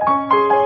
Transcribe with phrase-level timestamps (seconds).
[0.00, 0.59] 皆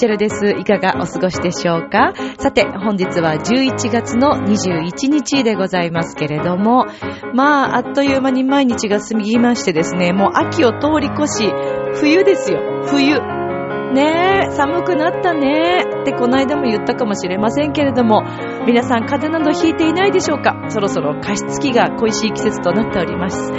[0.00, 0.46] チェルです。
[0.58, 2.14] いかがお過ごしでしょうか？
[2.38, 6.86] さて、本日は11月の21日でございますけれども、
[7.34, 11.52] まあ、あっという間に毎日が過ぎましてですね、もう秋を通り越し、
[11.96, 12.60] 冬ですよ。
[12.86, 13.18] 冬。
[13.92, 18.22] ねえ、寒くなったねってこの間も言ったかもしれませんけれども、
[18.66, 20.66] 皆さん風邪などひいていないでしょうか？
[20.68, 23.52] そろそろ加湿器が恋しい季節となっております。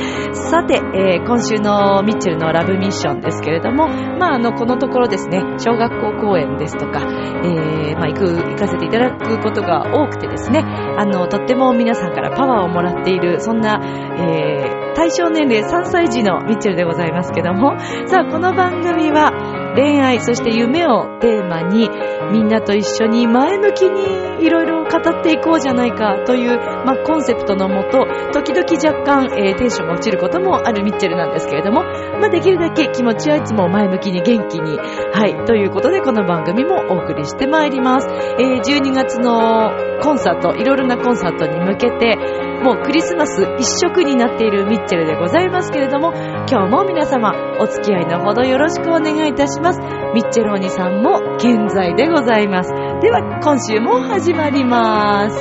[0.49, 19.31] さて、えー今週のミッチェルのラブミッションですけれども、まあ、あの、このところですね、小学校公演ですとか、えーまあ、行く、行かせていただくことが多くてですね、あの、とっても皆さんからパワーをもらっている、そんな、えー対象年齢3歳児のミッチェルでございますけども、さあ、この番組は、
[19.75, 21.89] 恋愛、そして夢をテーマに、
[22.31, 38.07] みんなと一緒に前向きにいろいろ語っていこうじゃないかという、まあ、コンセプトのもと、時々若干、えーテンションが落ちることもあるミッチェルなんですけれども、まあ、できるだけ気持ちはいつも前向きに元気に、はい、ということでこの番組もお送りしてまいります。
[38.39, 42.17] えー12月のコンサート、いろいろなコンサートに向けて、
[42.61, 46.13] もうクリスマス一色になっているミッチェルでございますけれども、
[46.47, 49.79] 今日も皆様お付き合いのほどよろしくお願いいたします。
[50.13, 52.69] ミッチェルお兄さんも健在でございます。
[53.01, 55.37] では、今週も始まります。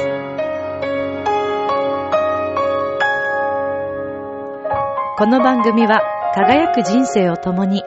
[5.18, 6.00] この番組は
[6.34, 7.84] 輝く人生を共に、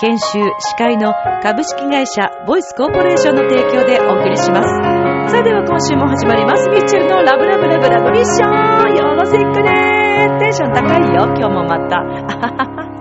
[0.00, 1.12] 研修、司会の
[1.42, 5.01] 株式会社ボイスコーポレーションの提供でお送りします。
[5.28, 6.68] それでは今週も始まります。
[6.68, 8.50] ミッチェルのラブラブラブラブミッション
[8.96, 10.02] よろしくね
[10.40, 12.02] テンション高いよ、今日もまた。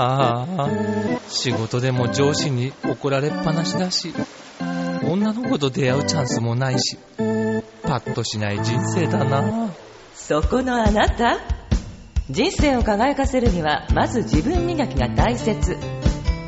[0.00, 0.68] ああ、
[1.28, 4.14] 仕事でも上司に怒られっぱなしだし、
[5.04, 6.98] 女の子と出会うチャンスもないし、
[7.82, 9.70] パッとしない人生だな。
[10.14, 11.38] そこのあなた
[12.30, 15.78] 人生を輝かせるにはまず自分磨きが大切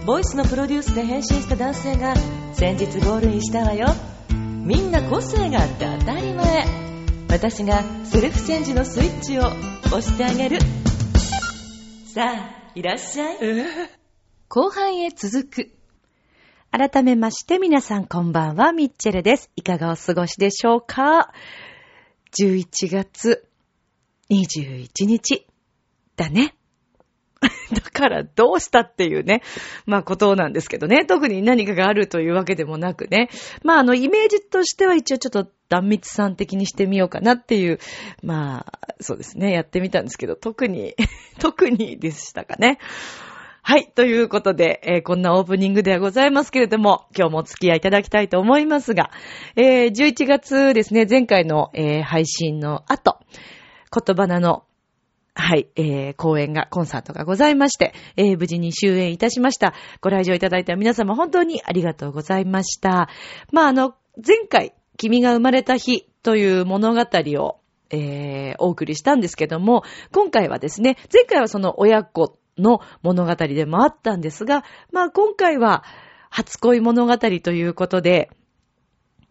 [0.07, 2.15] ボイスのプロデュースで変身した男性が
[2.55, 3.87] 先日ゴールインしたわよ
[4.27, 6.65] みんな個性があって当たり前
[7.29, 9.43] 私がセルフチェンジのスイッチを
[9.87, 10.59] 押してあげる
[12.15, 13.37] さあいらっしゃい
[14.49, 15.71] 後半へ続く。
[16.73, 19.51] 改めまして皆さんこんばんは、ミッチェルです。
[19.55, 21.33] いかがお過ごしでしょうか
[22.37, 23.49] ?11 月
[24.31, 25.47] 21日
[26.17, 26.55] だね。
[27.73, 29.43] だからどうしたっていうね、
[29.87, 31.05] まあことなんですけどね。
[31.07, 33.31] 特に何かがあるというわけでもなくね。
[33.65, 37.79] まああのイメージとしては一応ちょっと断密さん的にしてみようかなっていう、
[38.23, 40.95] まあそうですね、やってみたんですけど、特に、
[41.41, 42.79] 特にでしたかね。
[43.63, 43.87] はい。
[43.95, 49.11] ということで、えーこんなオープニングではございますけれども、今日もお付き合いいただきたいと思いますが、
[49.57, 53.19] えー11月ですね、前回の、えー配信の後、
[53.93, 54.65] 言葉なの、
[55.41, 59.75] はい、えー、公演が、コンサートがございまして、えー無事に終演いたしました。
[60.01, 63.09] ご来場いただいた皆様本当にありがとうございました。
[63.51, 75.83] まあ、あの、前回、君が生まれた日という物語を、えーお送りしたんですけども、今回はですね、前回はその親子の物語でもあったんですが、まあ今回は
[76.29, 78.31] 初恋物語ということで、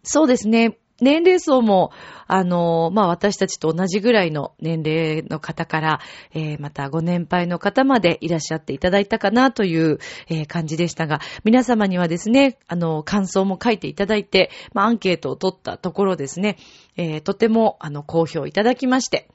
[0.04, 1.92] そうですね、年齢層も、
[2.28, 6.00] あの、まあ私たちと同じぐらいの年齢の方から、
[6.34, 10.00] えーまたご年配の方までいらっしゃっていただいたかなという、
[10.30, 16.58] えー感じでしたが、皆様にはですね、あの、感想も書いていただいて、まあアンケートを取ったところですね、
[16.98, 19.28] えーとても、あの、好評いただきまして、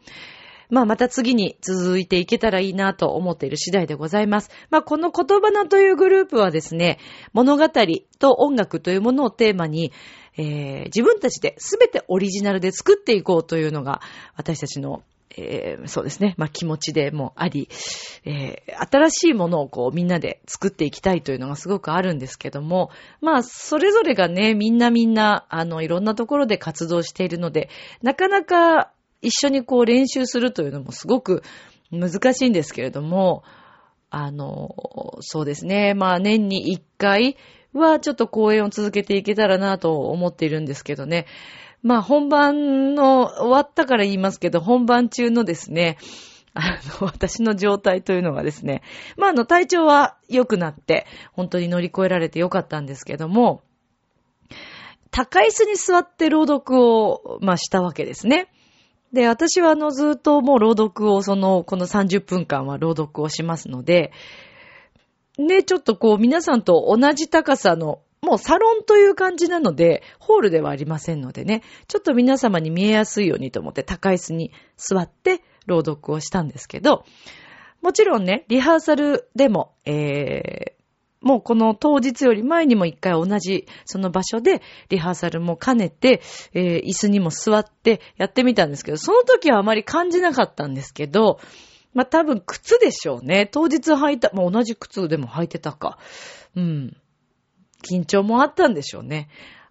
[0.70, 4.50] まあまた次に続いていけたらいいなと思っている次第でございます。
[4.70, 6.98] まあこの言葉なというグループはですね、
[7.32, 7.68] 物語
[8.18, 9.92] と音楽というものをテーマに、
[10.36, 14.00] えー自分たちで全てオリジナルで作っていこうというのが
[14.36, 15.02] 私たちの
[15.36, 16.34] えーそうですね。
[16.36, 17.68] まあ気持ちでもあり、
[18.24, 22.90] えー新しいものをこうみんなで作っていきたいというのがすごくあるんですけども、
[23.20, 27.68] まあそれぞれがね、みんなみんな、あの、いろんなところで活動しているので、
[28.02, 28.90] なかなか
[29.22, 31.42] 一緒にこう練習するというのもすごく
[31.90, 33.42] 難しいんですけれども、
[34.10, 35.94] あの、そうですね。
[35.94, 37.36] まあ年に一回
[37.74, 41.26] はちょっと公演を続けていけたらなと思っているんですけどね。
[41.82, 45.98] まあ本番の終わったから言いますけど、本番中のですね、
[46.54, 48.82] あの、私の状態というのがですね、
[49.16, 53.62] まああの体調は良くなって、本当に乗り越えられて良かったんですけども、
[55.10, 58.48] 高椅子に座って朗読を、まあ、したわけですね。
[59.12, 64.10] で、私はあの、ずっともう朗読を、その、この30分間は朗読をしますので、
[65.38, 77.04] ね、ちょっとこう、皆さんと同じ高さの、もうサロンという感じなので、ホールではありませんのでね、ちょっと皆様に見えやすいようにと思って高椅子に座って朗読をしたんですけど、
[77.82, 80.74] もちろんね、リハーサルでも、えー、
[81.20, 86.22] もうこの当日より前にも一回同じその場所でリハーサルも兼ねて、
[86.52, 91.40] えー、椅子にも座ってやってみたんですけど、その時はあまり感じなかったんですけど、
[91.94, 93.46] まあ、多分靴でしょうね。
[93.46, 95.98] 当日履いた、まあ、同じ靴でも履いてたか。
[96.56, 96.96] うん。
[97.88, 99.28] 緊張もあったんでしょうね。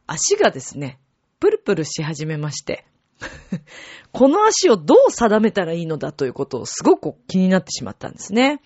[0.07, 0.99] 足がですね、
[1.39, 2.85] プルプルし始めまして。
[4.11, 8.61] この足をどう定めたらいいのだということをすごく気になってしまったんですね。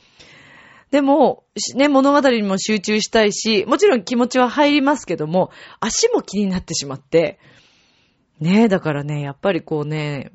[0.92, 1.44] でも、
[1.76, 7.40] ね、物語にも集中したいし、もちろん気持ちは入りますけども、足も気になってしまって、
[8.40, 10.32] ねだからね、やっぱりこうね、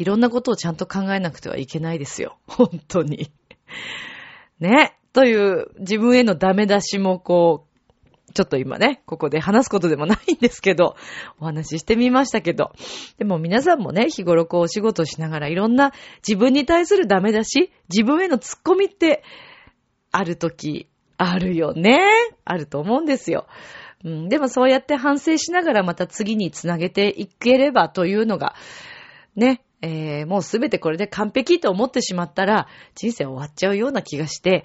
[0.00, 2.38] いろんなことをちゃんと考えなくてはいけないですよ。
[2.48, 3.30] 本当に。
[4.58, 4.96] ね。
[5.12, 10.96] という自分へのダメ出しもこう、ちょっと今ね、ここで話すことでもないんですけど、
[11.38, 12.72] お話ししてみましたけど、
[13.18, 15.92] でも皆さんもね、日頃こうお仕事しながらいろんな
[16.26, 19.22] 自分に対するダメ出し、自分への突っ込みって
[20.12, 20.88] あるとき、
[21.18, 21.98] あるよね。
[22.46, 23.46] あると思うんですよ。
[24.04, 28.54] うん、でもそうやって反省しながらまた次につなげていければというのが、
[29.36, 34.64] ね、えー、もうすべてこれで完璧と思ってしまったら人生終わっちゃうような気がして、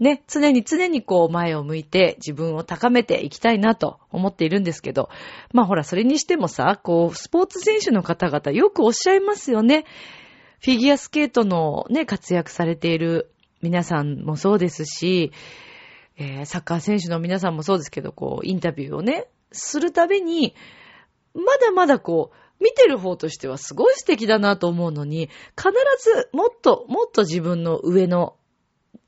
[0.00, 5.10] ね、常に常にこう前を向いて自分を高めていきたいなと思っているんですけど、
[5.52, 9.84] まあほら、それにしてもさ、こう、スポーツ選手の方々よくおっしゃいますよね。
[10.60, 13.30] フィギュアスケートのね、活躍されている
[13.60, 15.32] 皆さんもそうですし、
[16.16, 20.54] えー、サッカー選手の皆さんもそうですけど、こう、インタビューをね、するたびに、
[21.34, 28.36] まだまだこう、見てる方としてはすごい素敵だなと思うのに、必ずもっともっと自分の上の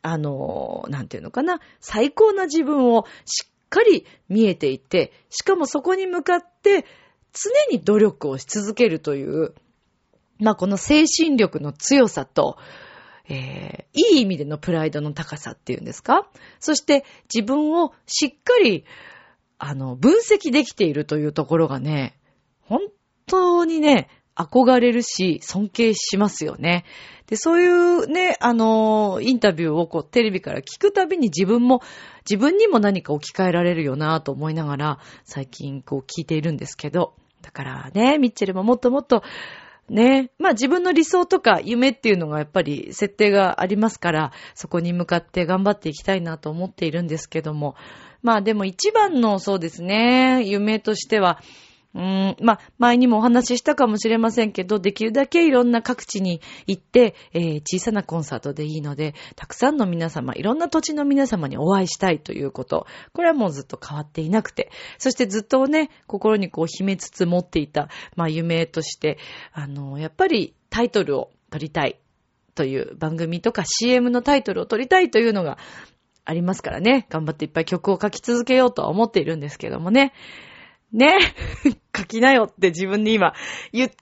[0.05, 6.85] あの、なんていうのかな、最高な自分をしっかり見えていて、しかもそこに向かって
[7.33, 9.55] 常に努力をし続けるという、
[10.39, 12.57] まあ、この精神力の強さと、
[13.29, 16.29] えー、いい意味でのプライドの高さっていうんですか？
[16.59, 18.85] そして自分をしっかり、
[19.59, 22.19] あの、分析できているというところがね、
[22.63, 22.81] 本
[23.27, 26.85] 当にね、憧れるし、尊敬しますよね。
[27.27, 31.83] で、そういうね、あの、インタビューをこう、テレビから聞くたびに自分も、
[32.29, 39.23] 自分にも何か置き換えられるよなと思いながら、最近こう聞いているんですけど、だからね、ミッチェルももっともっと、
[39.89, 40.31] ね。
[40.39, 47.75] まあ自分の理想とか夢っていうのがやっぱり設定がありますから、そこに向かって頑張っていきたいなと思っているんですけども。
[48.23, 51.41] まあでも一番のそうですね、夢としては、
[51.95, 62.87] うん、まあ、前にもお話ししたかもしれませんけど、できるだけいろんな各地に行って、えー、小さなコンサートでいいので、たくさんの皆様、いろんな土地の皆様にお会いしたいということ。
[63.13, 69.19] これはもうずっと変わっていなくて、そしてずっとね、心にこう秘めつつ持っていた、まあ、夢として、
[69.53, 72.01] あの、やっぱりタイトルを取りたい
[72.55, 75.59] という番組とか CM のタイトルを取りたいというのが
[76.25, 77.07] ありますからね。
[77.11, 80.13] 頑張っていっぱい曲を書き続けようとは思っているんですけどもね。
[80.93, 81.19] ね。
[81.97, 83.35] 書きなよって自分に今、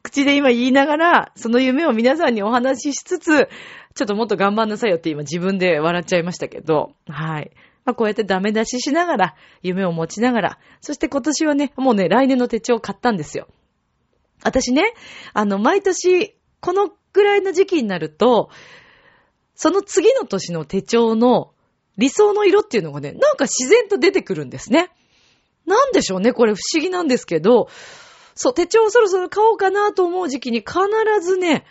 [0.03, 3.49] 口で今言いながら、その夢を皆さんにお話ししつつ、
[3.95, 7.51] ちょっともっと頑張んなさいよって今自分で笑っちゃいましたけど、はい。
[7.85, 13.49] まあ、こうやってダメ出ししながら、夢を持ちながら、そして今年はね、もうね、来年の手帳を買ったんですよ。
[14.45, 14.95] 私ね、
[15.33, 18.51] あの、毎年、このぐらいの時期になると、
[19.55, 21.53] その次の年の手帳の
[21.99, 24.91] 理想の色っていうのがね、なんか自然と出てくるんですね。
[25.67, 27.69] なんでしょうね、これ不思議なんですけど、
[28.35, 30.75] そう、手帳をそろそろ買おうかなと思う時期に必
[31.21, 31.65] ずね、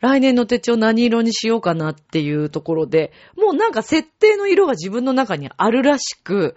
[0.00, 6.56] 来年の手帳何色にしようかなっていうところで、もうなんか設定の色が自分の中にあるらしく、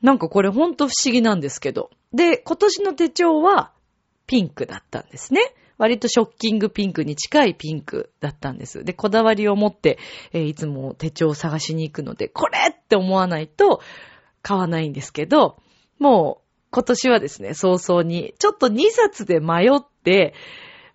[0.00, 1.90] なんかこれほんと不思議なんですけど。
[2.12, 3.72] で、今年の手帳は
[4.26, 5.40] ピンクだったんですね。
[5.76, 8.84] 割とショッキングピンクに近いピンクだったんです。
[8.84, 9.98] で、こだわりを持って、
[10.32, 13.80] えー、いつも手帳を探しに行くので、これって思わないと、
[14.44, 15.56] 買わないんですけど、
[15.98, 20.34] もう今年はですね、早々に、ちょっと2冊で迷って、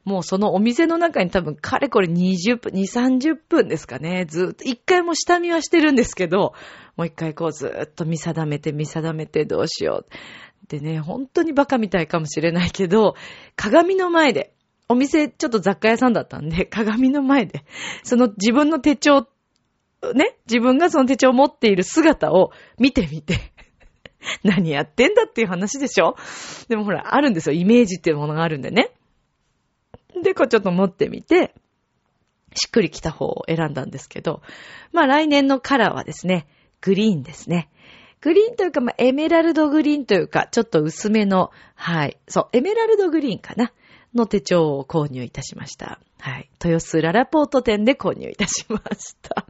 [0.03, 4.25] もうそのお店の中に多分かれこれ20分、2、30分ですかね。
[4.25, 6.53] ずっと、一回も下見はしてるんですけど、
[6.97, 10.67] もう一回こうずっと見定めて見定めてどうしよう。
[10.67, 13.15] でね、本当にバカみたいかもしれないけど、
[13.55, 14.53] 鏡の前で、
[14.89, 17.63] お店ちょっと雑貨屋さんだったんで、鏡の前で、
[18.03, 19.25] その自分の手帳
[20.13, 23.37] ね、自分がその手帳を持っている姿を見てみて
[24.43, 26.15] 何やってんだっていう話でしょ？
[26.67, 27.55] でもほら、あるんですよ。
[27.55, 28.91] イメージっていうものがあるんでね。
[30.23, 31.53] で、こうちょっと持ってみて、
[32.55, 34.41] しっくりきた方を選んだんですけど、
[34.91, 36.47] まあ来年のカラーはですね、
[36.81, 37.69] グリーンですね。
[38.21, 43.71] グリーンというか、まあ、エメラルドグリーンというか、ちょっと薄めの、はい、そう、エメラルドグリーンかな、
[44.13, 46.01] の手帳を購入いたしました。
[46.19, 46.49] はい。
[46.61, 49.45] 豊洲ララポート店で購入いたしました。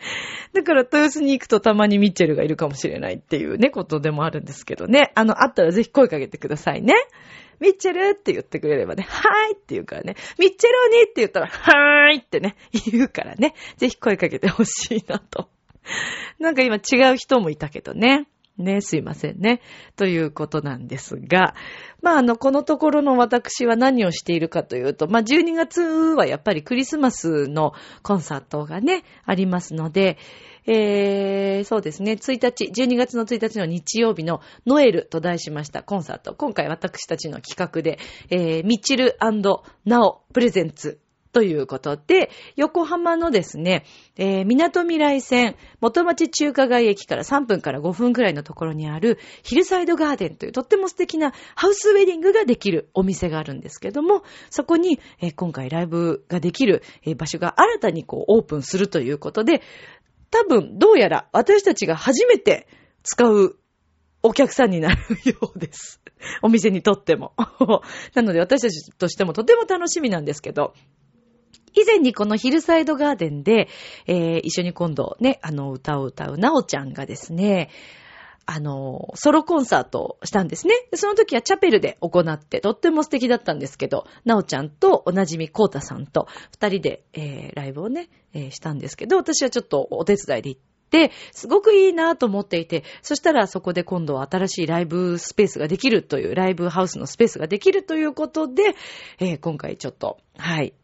[0.52, 5.12] だから豊洲に行くとたまにミッチェルがいるかもしれないっていうね、ことでもあるんですけどね。
[5.14, 6.94] あの、あったらぜひ声かけてくださいね。
[7.60, 12.56] ミッチェルって言ってくれればね、はーいって言うからね、ミッチェルにって言ったら、はーいってね、
[12.90, 15.50] 言うからね、ぜひ声かけてほしいなと。
[16.38, 18.26] なんか今違う人もいたけどね。
[18.62, 19.60] ね、すいませんね。
[19.96, 21.54] ということなんですが、
[22.02, 30.18] まあ、あの、このところの私は何をしているかというと、まあ、12月はやっぱりクリスマスのコンサートがね、ありますので、
[30.66, 36.34] えー、そうですね、1日、12月の1日の日曜日のノエルと題しましたコンサート。
[36.34, 37.98] 今回私たちの企画で、
[38.30, 39.16] えー、ミッチル
[39.84, 41.00] ナオプレゼンツ
[41.32, 43.84] ということで、横浜のですね、
[44.16, 56.82] えー、港未来線、元町中華街駅から3分から5分くらいのところにあるヒルサイドガーデンというとっても素敵なハウスウェディングができるお店があるんですけども、そこに、えー、今回ライブができる、
[57.16, 59.62] 場所が新たにこうオープンするということで、
[60.30, 62.66] 多分どうやら私たちが初めて
[63.02, 63.56] 使う
[64.22, 66.00] お客さんになるようです。
[66.42, 67.32] お店にとっても。
[68.14, 70.74] なので私たちとしてもとても楽しみなんですけど、
[71.74, 73.68] 以前にこのヒルサイドガーデンで、
[74.06, 77.70] えー、一緒に今度ね、あの、歌を歌うなおちゃんがですね、
[78.52, 80.74] あの、ソロコンサートをしたんですね。
[80.94, 90.60] その時はチャペルで行って、とっても素敵だったんですけど、なおちゃんとおなじみコータさんと二人で、えー、ライブをね、えー、したんですけど、私はちょっとお手伝いで行っ
[90.90, 98.74] て、すごくいいなと思っていて、そしたらそこで今度は新しいライブスペースができるという、ライブハウスのスペースができるということで、
[99.20, 100.74] えー、今回ちょっと、はい、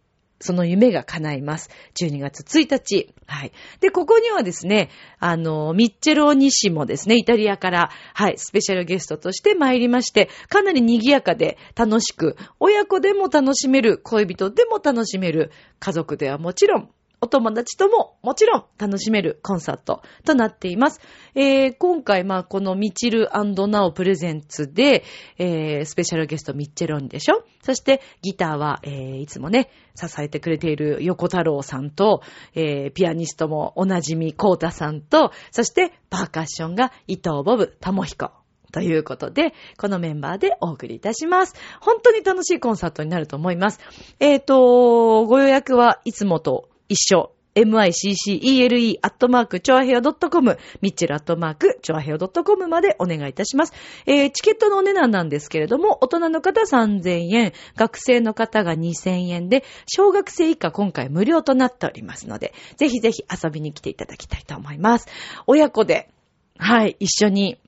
[0.40, 1.70] その夢が叶います。
[2.00, 3.14] 12月1日。
[3.26, 3.52] はい。
[3.80, 16.90] で、ここにはですね、あの、ミッチェロニシもですね、イタリアから、はい、スペシャルゲストとして参りまして、かなり賑やかで楽しく、親子でも楽しめる、恋人でも楽しめる、家族ではもちろん、
[17.20, 21.00] お友達とももちろん楽しめるコンサートとなっています。
[21.34, 25.02] えー、今回、まあ、このミチルナオプレゼンツで、
[25.38, 27.42] えー、スペシャルゲストミッチェロンでしょ？
[27.62, 32.22] そしてギターは、えー、いつもね、支えてくれている横太郎さんと、
[32.54, 38.30] えー、ピアニストもおなじみコータさんと、そしてパーカッションが伊藤ボブ智彦。
[38.72, 41.54] ということで、このメンバーでお送りいたします。
[41.80, 43.80] 本当に楽しいコンサートになると思います。
[44.20, 47.36] えっ、ー、と、ご予約はいつもと一緒。
[47.64, 53.72] miccele アットマーク、チョアヘオ .com、ミッチェルアットマーク、チョアヘオ .com までお願いいたします。
[54.04, 65.08] えー、チケットのお値段なんですけれども、大人の方3000円、学生の方が2000円で、小学生以下今回無料となっておりますので、ぜひぜひ遊びに来ていただきたいと思います。
[65.46, 66.10] 親子で、
[66.58, 67.58] はい、一緒に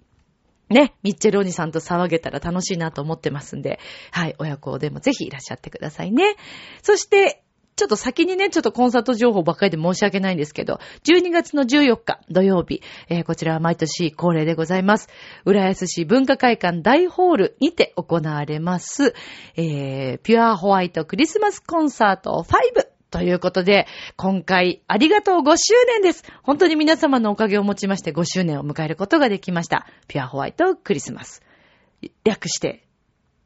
[0.69, 6.37] ね、ミッチェルおじさんと騒げたら楽しいなと思ってますんで、はい、親子でもぜひいらっしゃってくださいね。
[6.83, 7.43] そして、
[7.79, 15.09] ちょっと先にね、ちょっとコンサート情報ばっかりで申し訳ないんですけど、12月の14日土曜日、えー、こちらは毎年恒例でございます。
[15.45, 19.15] 浦安市文化会館大ホールにて行われます、
[19.57, 22.89] えー、ピュアホワイトクリスマスコンサート5。
[23.11, 26.25] ということで、今回ありがとう5周年です。
[26.43, 29.87] 本当に皆様のおかげをもちまして5周年を迎えることができました。
[30.09, 31.43] ピュアホワイトクリスマス。
[32.25, 32.85] 略して、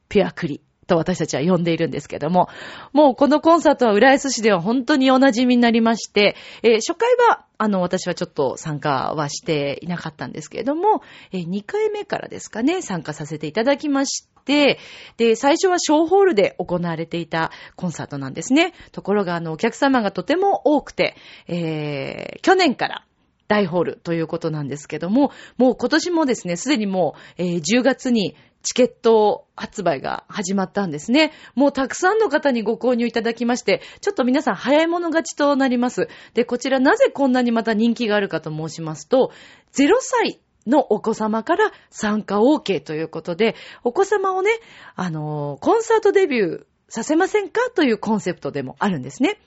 [0.09, 0.63] ピュアクリ
[0.93, 2.49] と私たちは呼んでいるんですけども、
[2.93, 14.79] もうこのコンサートは浦安市では本当にお馴染みになりまして、えー、初回は、あの、私はちょっと参加はしていなかったんですけれども、えー、2回目からですかね、参加させていただきまして、
[15.17, 18.75] で、最初は小ホールで行われていたコンサートなんですね。
[18.91, 23.05] ところが、あの、お客様がとても多くて、えー、去年から
[23.53, 31.33] 大ホールということなんですけども、もう今年もですね、すでにもう、えー、10月にチケット発売が始まったんですね。
[31.55, 36.09] もうたくさんの方にご購入いただきまして、ちょっと皆さん早い者勝ちとなります。
[36.33, 39.33] で、こちらなぜこんなにまた人気があるかと申しますと、
[39.75, 43.55] 0歳のお子様から参加 OK ということで、
[43.85, 44.51] お子様をね、
[44.95, 49.39] あのコンサートデビューさせませんかというコンセプトでもあるんですね。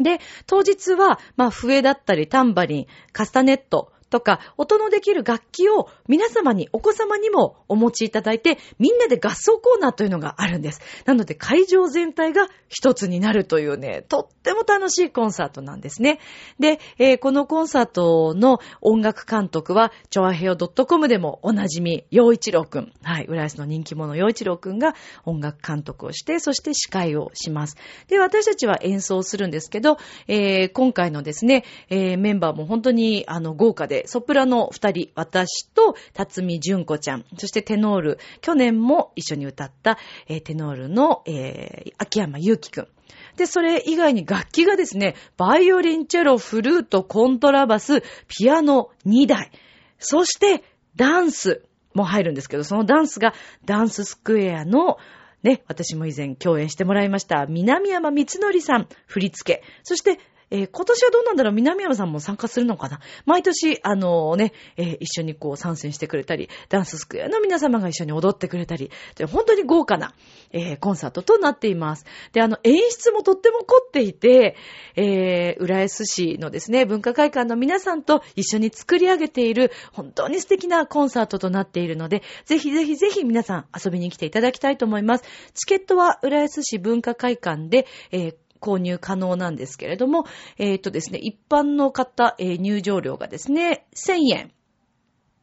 [0.00, 10.80] で、当日は、まあ、笛だったり、タンバリン、カスタネット、とか、音のできる楽器を皆様に、お子様にもお持ちいただいて、みんなで合奏コーナーというのがあるんです。
[11.04, 16.20] なので会場全体が一つになるというね、とっても楽しいコンサートなんですね。
[16.58, 22.92] で、えーこのコンサートの音楽監督は、チョアヘオ .com でもおなじみ、洋一郎くん。
[23.02, 27.76] はい、浦安の人気者洋一郎くんが音楽監督をして、そして司会をします。
[28.06, 42.88] で、私たちは演奏するんですけど、えー今回のですね、えーメンバーも本当にあの豪華でで、ソプラノ二人、私と辰巳純子ちゃん、そしてテノール、去年も一緒に歌った、えーテノールの、えー秋山祐希くん。
[43.36, 49.50] で、それ以外に楽器がですね、バイオリン、チェロ、フルート、コントラバス、ピアノ2台、
[49.98, 50.62] そして
[50.94, 54.98] ダンスも入るんですけど、そのダンスがダンススクエアの
[55.42, 59.62] ね、私も以前共演してもらいました、南山光則さん、振り付け。
[59.82, 61.52] そして、えー今年はどうなんだろう？
[61.52, 63.00] 南山さんも参加するのかな？
[63.26, 68.90] 毎年、あのね、えー一緒にこう参戦してくれたり、ダンススクエアの皆様が一緒に踊ってくれたり、
[69.30, 70.14] 本当に豪華な、
[70.52, 72.04] えコンサートとなっています。
[72.32, 74.56] で、あの、演出もとっても凝っていて、
[74.96, 85.24] えー、浦安市のですね、文化会館の皆さんと一緒に作り上げている、本当に素敵なコンサートとなっているので、ぜひぜひぜひ皆さん遊びに来ていただきたいと思います。
[85.54, 90.24] チケットは浦安市文化会館で、え購入可能なんですけれども、
[90.58, 94.52] えっ、とですね、一般の方、えー入場料がですね、1000円。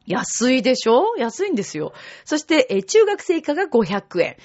[0.06, 1.16] 安いでしょ？
[1.18, 1.92] 安いんですよ。
[2.24, 4.36] そして、えー中学生以下が500円。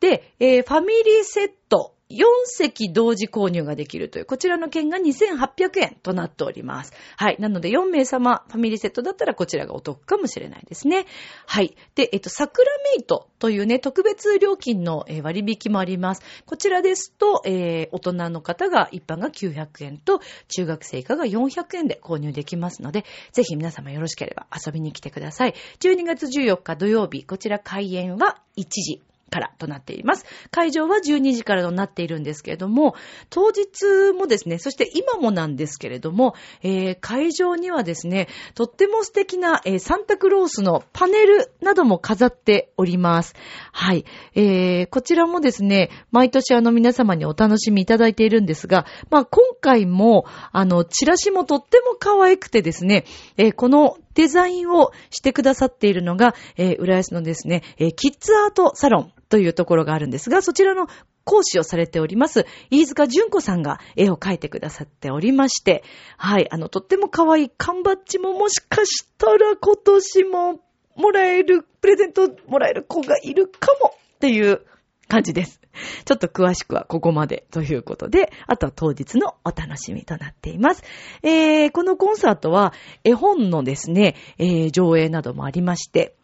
[0.00, 6.92] で、えーファミリーセット4席同時購入ができるという、こちらの券が2800円となっております。
[7.16, 7.36] はい。
[7.38, 11.06] なので4名様、ファミリーセットだったらこちらがお得かもしれないですね。
[11.46, 11.76] はい。
[11.94, 12.64] で、えっと、桜
[12.96, 16.22] メイトというね、特別料金の割引もあります。
[16.46, 25.54] こちらですと、えー大人の方が、一般が900円と、中学生以下が400円で購入できますので、ぜひ皆様よろしければ遊びに来てください。
[25.80, 29.09] 12月14日土曜日、こちら開演は1時。
[29.30, 30.26] からとなっています。
[30.50, 32.94] 会場は12時からとなっているんですけれども、
[33.30, 43.34] 当日もですね、そして今もなんですけれども、えー会場にはですね、とっても素敵な、えーサンタクロースのパネルなども飾っております。
[43.72, 44.04] はい。
[44.34, 53.04] えーこちらもですね、毎年あの皆様にお楽しみいただいているんですが、まあ今回も、あの、チラシもとっても可愛くてですね、
[53.36, 60.88] えーこのデザインをしてくださっているのが、えー浦安のですね、えーキッズアートサロンというところがあるんですが、そちらの
[61.24, 65.84] 講師をされております、飯塚淳子さんが絵を描いてくださっておりまして、
[66.16, 70.60] はい、あの、とっても可愛い缶バッジももしかしたら今年も
[70.96, 74.62] もらえる、プレゼントもらえる子がいるかもっていう
[75.08, 75.59] 感じです。
[76.04, 80.82] ちょっと詳しくはここまでということで、あとは当日のお楽しみとなっています。
[81.22, 82.72] えー、このコンサートは
[83.04, 86.14] 絵本のですね、えー上映などもありまして、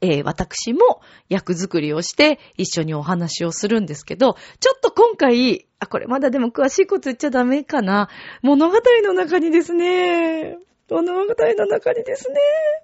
[0.00, 8.08] えー私も役作りをして一緒にお話をするんですけど、ちょっと今回、あ、これまだでも詳しいこと言っちゃダメかな。
[8.42, 12.34] 物語の中にですね、物語の中にですね、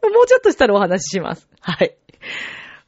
[0.02, 1.48] もうちょっとしたらお話しします。
[1.60, 1.96] はい。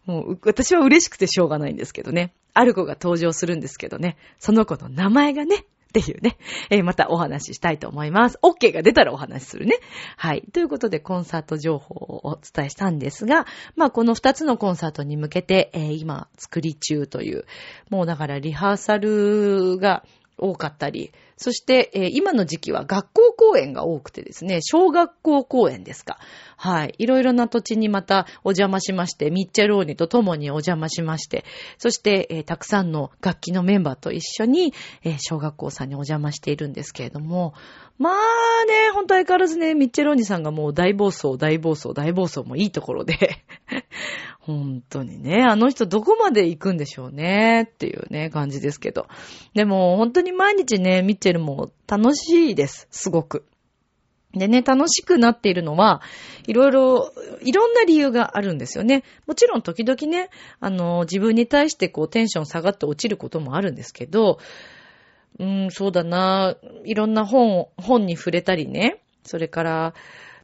[0.07, 2.33] もう、私は嬉しくてしょうがないんですけどね。
[2.55, 4.17] ある子が登場するんですけどね。
[4.39, 6.37] その子の名前がね、っていうね。
[6.71, 8.39] えーまたお話ししたいと思います。
[8.43, 9.77] OK が出たらお話しするね。
[10.17, 10.43] はい。
[10.53, 17.45] ということで、コンサート情報をお伝えしたんですが、まあ、この2つのコンサートに向けて、えー今、作り中という、
[17.89, 20.05] もうだからリハーサルが
[20.39, 26.19] 多かったり、そして、えー今の時期は学校公演が多くてですね、小学校公演ですか。
[26.57, 26.95] はい。
[26.99, 31.47] いろいろな土地にまたお邪魔しまして、ミッチェローニと共にお邪魔しまして、
[31.79, 37.55] そして、えーたくさんの楽器のメンバーと一緒に、えー小学校さんにお邪魔しているんですけれども、
[38.01, 43.45] まあね、ほんと相変わらずね、ミッチェローニさんがもう大暴走、大暴走、大暴走もいいところで、
[44.41, 49.07] 本当にね、あの人どこまで行くんでしょうね、っていうね、感じですけど。
[49.53, 53.45] でも、本当に毎日ね、ミッチェルも楽しいです、すごく。
[54.33, 56.03] でね、楽しくなっているのは、
[56.47, 57.13] いろいろ、
[57.43, 59.03] いろんな理由があるんですよね。
[59.27, 64.39] もちろん時々ね、あの、自分に対してこうテンション下がって落ちることもあるんですけど、
[65.41, 69.95] うん、そうだな、いろんな本、本に触れたりね、それから、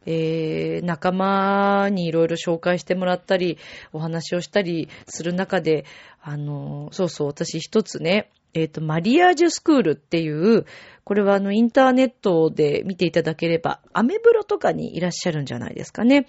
[0.05, 3.57] えー、仲間にいろいろ紹介してもらったり、
[3.93, 5.85] お話をしたりする中で、
[6.21, 10.65] あの、そうそう、私一つね、えっ、と、マリアージュスクールっていう、
[11.03, 16.25] これはあの、インターネットで見ていただければ、アメブロとかにいらっしゃるんじゃないですかね。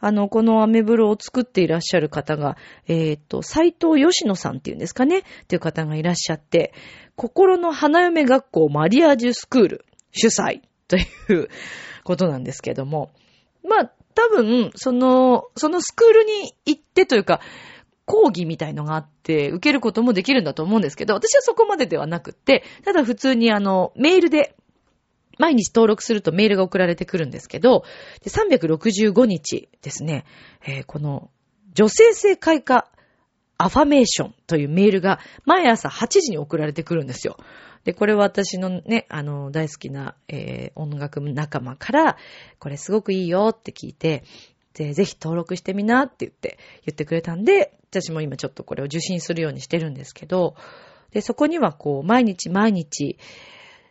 [0.00, 2.56] あの、このアメブロを作っていらっしゃる方が、
[2.88, 6.72] えっ、と、斎藤義野さんっていうんですかね、っていう方がいらっしゃって、
[7.14, 11.02] 心の花嫁学校マリアージュスクール主催とい
[11.34, 11.48] う
[12.02, 13.12] ことなんですけども、
[13.62, 17.40] まあ、多分、その、そのスクールに行ってというか、
[18.08, 24.56] 講義みたいのがあって、受けることもできるんだと思うんですけど、私はそこまでではなくって、ただ普通にあの、メールで、
[25.38, 27.84] 毎日登録するとメールが送られてくるんですけど、
[28.24, 30.24] で365日ですね、
[30.66, 31.30] えーこの、
[31.74, 32.86] 女性性開花
[33.58, 37.36] アファメーションというメールが毎朝8時に送られてくるんですよ。
[37.84, 42.16] で、これは私のね、あの、大好きな、えー音楽仲間から、
[42.58, 44.24] これすごくいいよって聞いて、
[44.72, 50.54] ぜひ登録してみなって言って、言ってくれたんで、私も今ちょっとこれを受信するようにしてるんですけど、
[51.12, 53.18] で、そこにはこう、毎日毎日、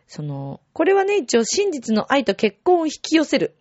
[0.06, 3.56] その、これはね、一応真実の愛と結婚を引き寄せる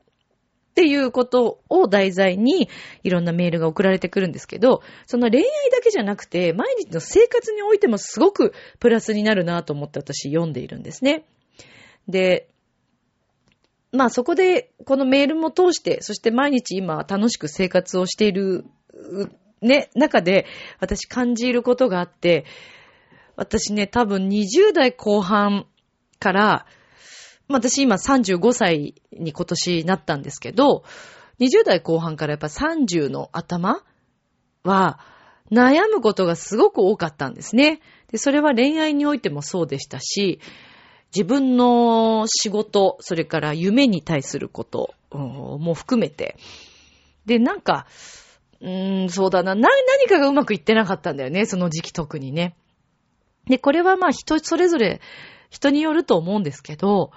[0.72, 2.70] っていうことを題材に
[3.04, 11.26] いろんなメールが送られてくるんですけど、その恋愛だけじゃなくて、毎日の生活においてもすごくプラスになるなと思って私読んでいるんですね。
[12.08, 12.48] で、
[13.92, 18.66] まあそこでこのメールも通して、そして毎日今楽しく生活をしている、
[19.62, 20.46] ね、中で
[20.80, 22.46] 私感じることがあって、
[23.36, 25.68] 私ね、多分20代後半
[26.20, 26.66] から、
[27.50, 30.84] 私今35歳に今年なったんですけど、
[31.40, 33.84] 20代後半からやっぱ30の頭
[34.64, 35.00] は
[35.52, 37.80] 悩むことがすごく多かったんですね。
[38.12, 40.40] で、それは恋愛においてもそうでしたし、
[41.16, 46.38] 自分の仕事、それから夢に対することも含めて。
[47.26, 47.88] で、なんか、
[48.62, 52.56] うーん、そうだな、な、何かがうまくいってなかったんだよね、その時期特にね。
[53.46, 55.02] で、これはまあ人それぞれ
[55.50, 57.12] 人によると思うんですけど、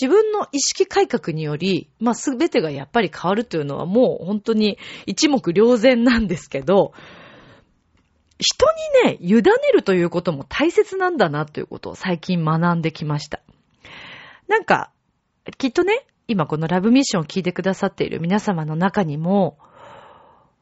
[0.00, 6.92] 自分の意識改革により、まあすべてがやっぱり変わるというのはもう本当に一目瞭然なんですけど、
[8.38, 8.66] 人
[9.04, 9.42] にね、委ね
[9.74, 13.40] るということも大切なんだなということを最近学んできました。
[14.46, 14.92] なんか、
[15.56, 19.58] きっとね、今このラブミッションを聞いてくださっている皆様の中にも、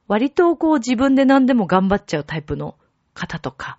[0.09, 2.77] 割とこう自分で何でも頑張っちゃうタイプの
[3.15, 3.79] 方とか、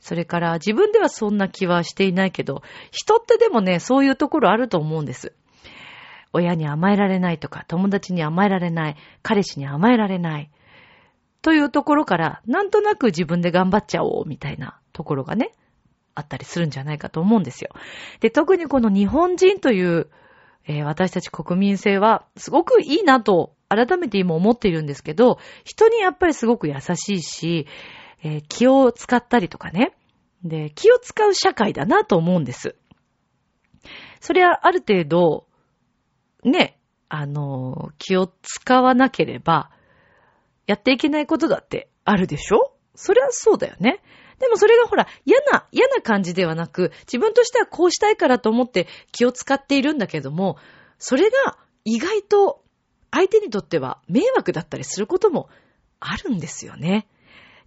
[0.00, 5.32] それから自分ではそんな気はしていないけど、人ってでもね、そういうところあると思うんです。
[6.34, 10.50] 親に甘えられないとか、友達に甘えられない、彼氏に甘えられない。
[11.40, 15.52] というところから、なんとなく自分で頑張っちゃおう、みたいなところがね、
[16.14, 17.70] あったりするんじゃないかと思うんですよ。
[18.20, 20.10] で、特にこの日本人という、
[20.66, 27.66] えー私たち国民性は、すごくいいなと、改めて今思っているんですけど、人にやっぱりすごく優しいし、
[28.22, 29.96] えー気を使ったりとかね。
[30.42, 32.76] で、気を使う社会だなと思うんです。
[34.20, 35.46] それはある程度、
[36.42, 39.70] ね、あの、気を使わなければ、
[40.66, 42.74] やっていけないことだってあるでしょ？
[42.94, 44.02] それはそうだよね。
[44.38, 50.56] でもそれがほら、嫌な、嫌な感じではなく、自分としてはこうしたいからと思って気を使っているんだけども、
[50.98, 52.63] それが意外と
[53.14, 55.48] 相手にとっては迷惑だったりすることも
[56.00, 57.06] あるんですよね。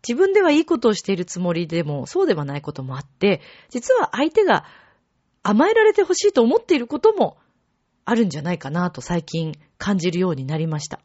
[0.08, 4.66] 自分ではいいことをしているつもりでも、そうではないこともあって、実は相手が
[5.44, 7.38] 甘えられてほしいと思っていることも
[8.04, 11.00] あるんじゃないかなと最近感じるようになりました。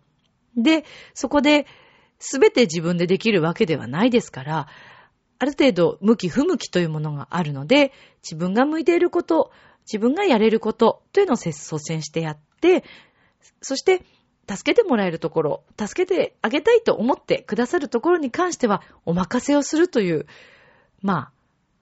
[0.56, 1.66] で、そこで
[2.18, 4.66] 全て自分でできるわけではないですから、
[5.38, 9.52] ある程度向き不向きというものがあるので、自分が向いていること、
[9.86, 12.84] 自分がやれることというのを率先してやって、
[13.60, 14.04] そして
[14.48, 20.26] 助けてもらえるところ、助けてあげたいと思ってくださるところに関してはお任せをするという、
[21.00, 21.32] ま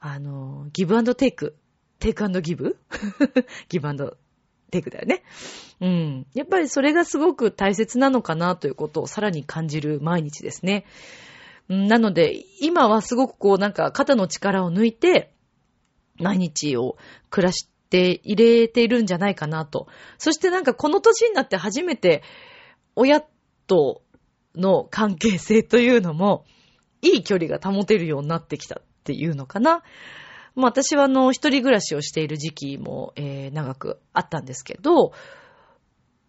[0.00, 1.56] あ、あの、ギブアンドテイク、
[1.98, 2.78] テイクアンドギブ
[3.68, 4.16] ギブアンド
[4.70, 5.22] テイクだよね。
[5.80, 6.26] うん。
[6.34, 10.86] やっぱりそれがすごく大切なのかなということをさらに感じる毎日ですね。
[11.68, 15.32] なので、今はすごくこうなんか肩の力を抜いて、
[16.16, 16.96] 毎日を
[17.30, 19.86] 暮らして入れているんじゃないかなと。
[20.18, 22.22] そしてなんかこの年になって初めて、
[22.96, 23.22] 親
[23.66, 24.02] と
[24.54, 26.44] の関係性というのも、
[27.02, 29.82] いい距離が保てるようになってきたっていうのかな。
[30.54, 35.12] まあ私はあの、一人暮らしをしている時期も、えー長くあったんですけど、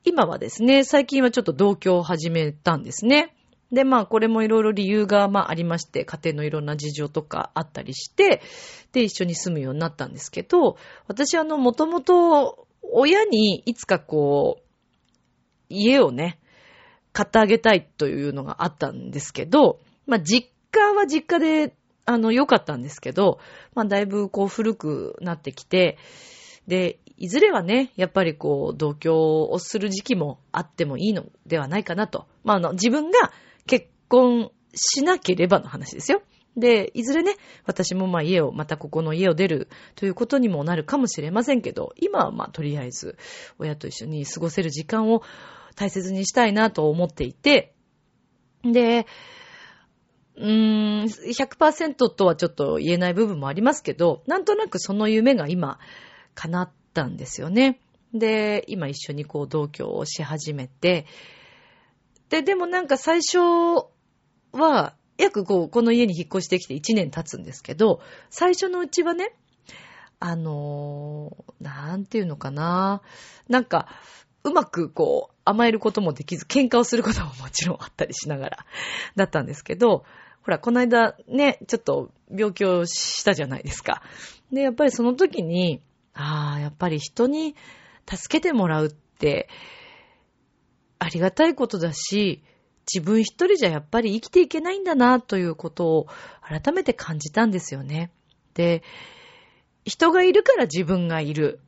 [0.04, 3.36] 今はですね、最近はちょっと同居を始めたんですね。
[3.72, 8.42] で、まあ、これもいろいろ理由が、まあ、ありまして、家庭のいろんな事情とかあったりして、
[8.92, 14.64] で、一緒に住むようになったんですけど、私、あの、もともと、親にいつかこう、
[15.70, 16.41] 家をね、
[17.14, 23.40] 買ってあげたいというのがあったんですけど、まあ、実家は実家で、あの、良かったんですけど、
[23.76, 25.98] まあ、だいぶこう古くなってきて、
[26.68, 32.28] で、いずれはね、やっぱりこう、同居をする時期もあってもいいのではないかなと。
[32.44, 33.32] まあ、あの、自分が
[33.68, 36.22] 結婚しなければの話ですよ。
[36.58, 43.18] で、いずれね、私もまあ家を、またここの家を出るということにもなるかもしれませんけど、今はまあとりあえず
[43.58, 45.22] 親と一緒に過ごせる時間を
[45.76, 47.74] 大切にしたいなと思っていて、
[48.64, 49.06] で、
[50.38, 55.80] うーん、100%とはちょっと言えない部分もありますけど、なんとなくその夢が今、
[56.36, 57.80] 叶ったんですよね。
[58.14, 61.06] で、今一緒にこう同居をし始めて、
[62.30, 63.40] で、でもなんか最初
[64.54, 69.36] は、約こう、この家に引っ越してきて1年経つんですけど、最初のうちはね、
[70.20, 73.02] あのー、なんていうのかな。
[73.50, 73.88] なんか、
[74.44, 78.66] うまくこう、甘えることもできず、喧嘩をすることももちろんあったりしながら、
[79.16, 80.06] だったんですけど、
[80.44, 84.02] ほら、この間ね、ちょっと病気をしたじゃないですか。
[84.52, 85.82] で、やっぱりその時に、
[86.14, 87.56] ああ、やっぱり人に
[88.10, 89.48] 助けてもらうって、
[91.00, 92.44] ありがたいことだし、
[92.92, 96.08] 自分一人じゃやっぱり生きていけないんだなということを
[96.42, 98.12] 改めて感じたんですよね。
[98.54, 98.84] で、
[99.86, 101.60] 人がいるから自分がいる。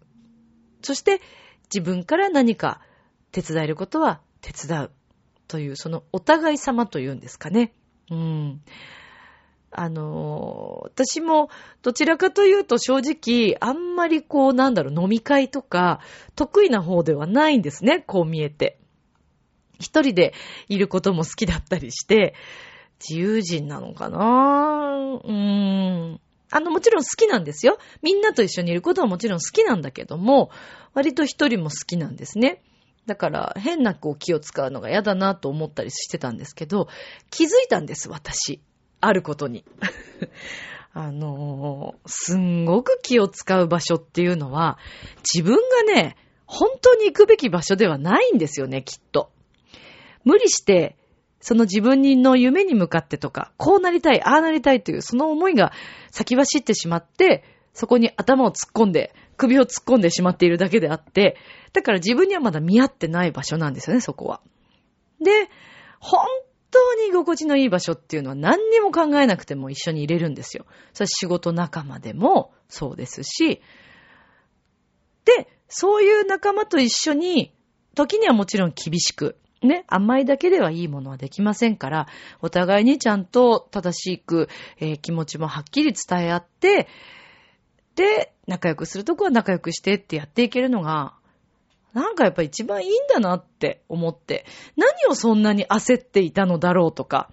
[0.82, 1.22] そして
[1.74, 2.82] 自分から何か
[3.34, 4.91] 手伝えることは手伝う。
[5.50, 7.74] という、そのお互い様というんですかね。
[8.10, 8.62] うん。
[9.76, 11.50] あの私も
[11.82, 16.00] どちらかというと正直、あんまりこう、なんだろう、飲み会とか、
[16.36, 18.80] 得意な方ではないんですね、こう見えて。
[19.80, 20.34] 一人で
[20.69, 22.36] いることも好きだったりして、
[23.00, 26.19] 自由人なのかなうーん。
[26.52, 27.80] あの、もちろん好きなんですよ。
[28.04, 30.52] みんなと一緒にいることはもちろん好きなんだけども、
[30.93, 32.62] 割と一人も好きなんですね。
[33.06, 36.88] だから、変なこう気を使うのが嫌だなと思ったりしてたんですけど、
[37.30, 38.62] 気づいたんです、私。
[39.02, 39.66] あることに。
[40.94, 44.78] あのー、すんごく気を使う場所っていうのは、
[45.34, 49.32] 自分がね、本当に行くべき場所ではないんですよね、きっと。
[50.24, 50.96] 無理して、
[51.42, 55.74] その自分の夢に向かってとか、こうなりたい、ああなりたいという、その思いが
[56.10, 61.38] 先走ってしまって、そこに頭を突っ込んで、首を突っ込んでしまっているだけであって、
[61.74, 64.41] だから自分にはまだ見合ってない場所なんですよね、そこは。
[65.22, 65.50] で、
[66.00, 66.26] 本
[66.72, 70.65] 当に居心地のいい場所っていうのは何にも考えなくても一緒に入れるんですよ。
[70.93, 73.62] それ仕事仲間でもそうですし、
[75.26, 77.54] で、そういう仲間と一緒に、
[77.96, 82.08] 時にはもちろん厳しく、ね、甘いだけではいいものはできませんから、
[82.41, 86.88] お互いにちゃんと正しく、えー、気持ちもはっきり伝え合って、
[87.96, 91.14] で、仲良くするとこは仲良くしてってやっていけるのが、
[91.94, 97.30] なんかやっぱ一番いいんだなって思って、何をそんなに焦っていたのだろうとか、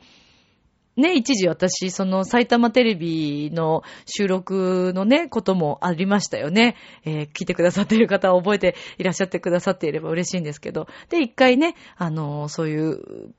[0.96, 6.76] ね、一時私、その埼玉テレビの収録のね、こともありましたよね。
[7.04, 10.88] えー、聞いてくださっている方は覚えていらっしゃってくださっていれば嬉しいんですけど。
[11.08, 13.32] で、一回ね、あの、そういう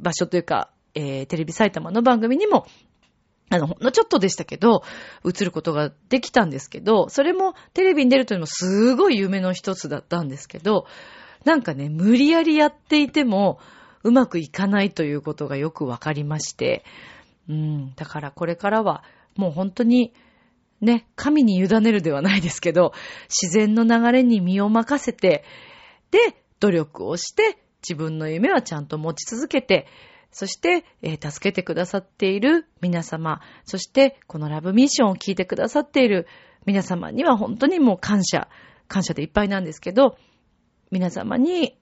[0.00, 2.66] 場所というか、えー、テレビ埼玉の番組にも
[3.50, 4.84] あの、ほんのちょっとでしたけど、
[5.24, 10.86] 映ることができたんですけど、それもテレビに出るというのもすごい夢の一つだったんですけど、
[11.44, 13.58] なんかね、無理やりやっていても、
[14.02, 16.84] うまくいかないということがよくわかりまして、
[17.48, 19.02] うん、だからこれからは、
[19.36, 20.12] もう本当に、
[20.80, 22.92] ね、神に委ねるではないですけど、
[23.28, 25.44] 自然の流れに身を任せて、
[26.10, 26.18] で、
[26.60, 29.86] 努力をして、自分の夢はちゃんと持ち続けて、
[30.32, 36.26] そして、えー、助けてくださっている皆様、そしてこのラブミッションを聞いてくださっている
[36.66, 38.48] 皆様には本当にもう感謝、
[38.88, 40.16] 感謝でいっぱいなんですけど、
[40.90, 41.76] 皆様に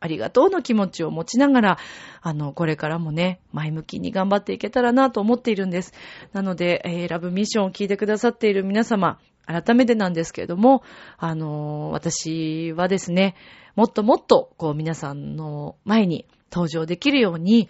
[0.00, 1.78] ありがとうの気持ちを持ちながら、
[2.20, 5.94] あの、これからもね、前向きに頑張っていけたらなと思っているんです。
[6.32, 10.82] なので、えー、ラブミッションを聞いてくださっている皆様、改めてなんですけれども、
[11.16, 13.34] あのー、私はですね、
[13.76, 17.68] もっともっと、こう、皆さんの前に登場できるように、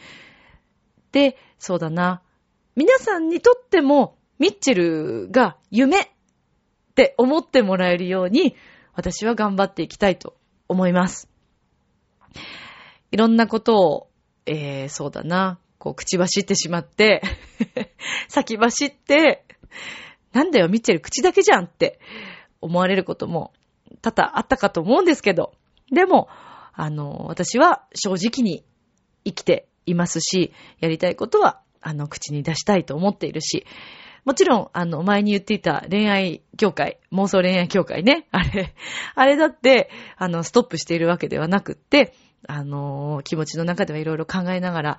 [1.10, 2.22] で、そうだな。
[2.76, 6.08] 皆さんにとっても、ミッチェルが夢っ
[6.94, 8.56] て思ってもらえるように、
[8.94, 10.36] 私は頑張っていきたいと
[10.68, 11.30] 思います。
[13.10, 14.10] いろんなことを、
[14.44, 17.22] えー、そうだな、こう、口走ってしまって
[18.28, 19.44] 先走って、
[20.32, 22.00] なんだよ、ミッチェル口だけじゃんって
[22.60, 23.52] 思われることも
[24.02, 25.54] 多々あったかと思うんですけど、
[25.92, 26.28] でも、
[26.72, 28.64] あの、私は正直に
[29.24, 33.66] 生きていますし、やりたいことは、あの、口に出したいと思っているし、
[34.24, 38.74] もちろん、あの、前に言っていた恋愛協会、妄想恋愛協会ね、 あれ、
[39.14, 42.14] あれだって、あの、ストップしているわけではなくって、
[42.46, 44.98] あの、気持ちの中ではいろいろ考えながら、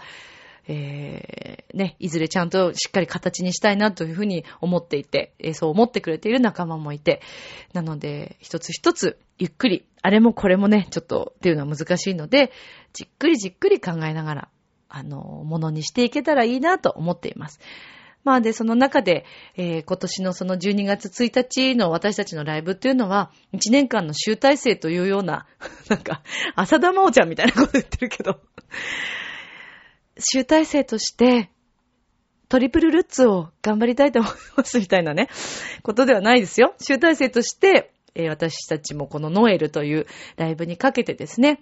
[0.68, 7.22] えー、ね、いずれちゃんとしっかり形にしたいなというふうに思っていて、えー、そう思ってくれている仲間もいて、
[7.74, 12.52] なので、一つ一つ、ゆっくり、あれもこれもね、ちょっとっていうのは難しいので、
[12.94, 14.50] じっくりじっくり考えながら、
[14.90, 17.60] あの、ものにしていけたらいいなと思っています。
[18.26, 19.24] まあで、その中で、
[19.56, 25.46] えー今年のその12月1日の私たちのライブっていうのは、1年間の集大成というような、
[25.90, 26.24] なんか、
[26.56, 28.42] 浅田真央ちゃんみたいなこと言ってるけど、
[30.18, 31.50] 集大成として、
[32.48, 35.30] トリプルルッツを頑張りたいと思いますみたいなね、
[35.84, 36.76] ことではないですよ。
[36.80, 41.62] 集大成として、えー私たちもこのノエルというライブにかけてですね、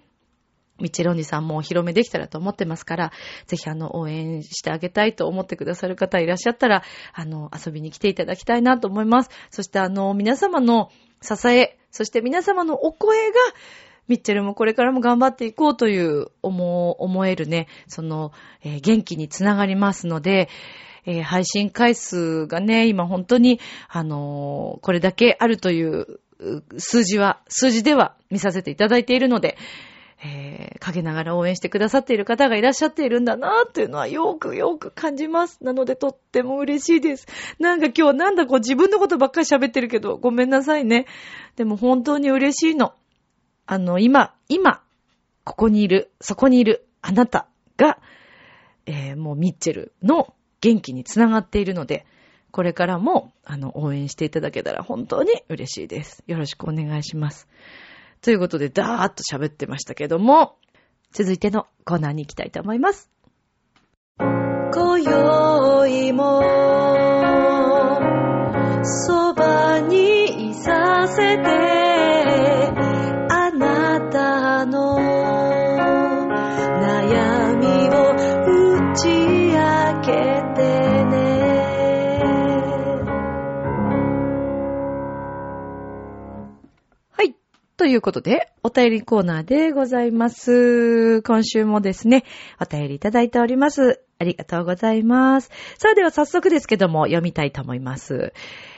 [0.79, 3.11] ミッチェロンジさんもお披露目できたらと思ってますから、
[3.47, 9.29] ぜひあの、応援してあげたいと思ってくださる方いらっしゃったら、あの、遊びに来ていただきたいなと思います。
[9.49, 13.35] そしてあの、皆様の支え、そして皆様のお声が、
[14.07, 18.31] ミッチェルもこれからも頑張っていこうという思、思えるね、その、
[18.63, 20.49] えー元気につながりますので、
[21.05, 29.57] えー配信回数がね、今本当に、あのーこれだけあるというう数字は、数字では見させていただいているので、
[30.25, 35.63] えー陰ながら応援してくださっている方がいらっしゃっているんだなっていうのはよくよく感じます。
[35.63, 37.27] なのでとっても嬉しいです。
[37.57, 41.05] なんか今日なんだこう自分のことばっかり喋ってるけど、ごめんなさいね。
[41.55, 42.93] でも本当に嬉しいの。
[43.65, 44.82] あの、今、今、
[45.43, 47.47] ここにいる、そこにいるあなた
[47.78, 47.99] が、
[48.86, 52.06] えーもうミッチェルの元気につながっているので、
[52.52, 56.23] これからも、あの、応援していただけたら本当に嬉しいです。
[56.28, 57.47] よろしくお願いします。
[58.21, 60.58] ということで、ダーッと喋ってましたけども、
[61.12, 63.10] 続いてのコーナーに行きたいと思います。
[64.17, 66.41] 今宵も、
[87.83, 91.21] ということで、お便りコーナーでございます。
[91.21, 92.23] 今週もですね、
[92.61, 94.01] お便りいただいております。
[94.19, 95.51] ありがとうございます。
[95.77, 98.31] さあでは早速ですけども、読みたいと思います。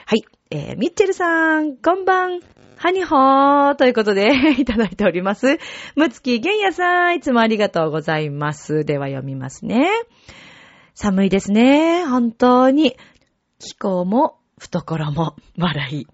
[0.07, 0.25] はい。
[0.49, 2.39] えー、ミッチェルさん、こんばん。
[2.77, 5.59] ハニホーということで、 いただいております。
[5.95, 8.85] むつきげんやさん、いつもありがとうございます。
[8.85, 9.87] では読みますね。
[10.95, 12.03] 寒いですね。
[12.05, 12.97] 本当に。
[13.59, 16.07] 気候も、懐も、笑い。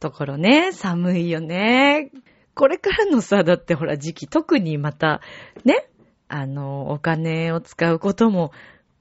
[0.00, 2.10] 懐ね、寒いよね。
[2.54, 5.20] これからのさ、だってほら時期、特にまた、
[5.64, 5.88] ね、
[6.28, 8.52] あの、お金を使うことも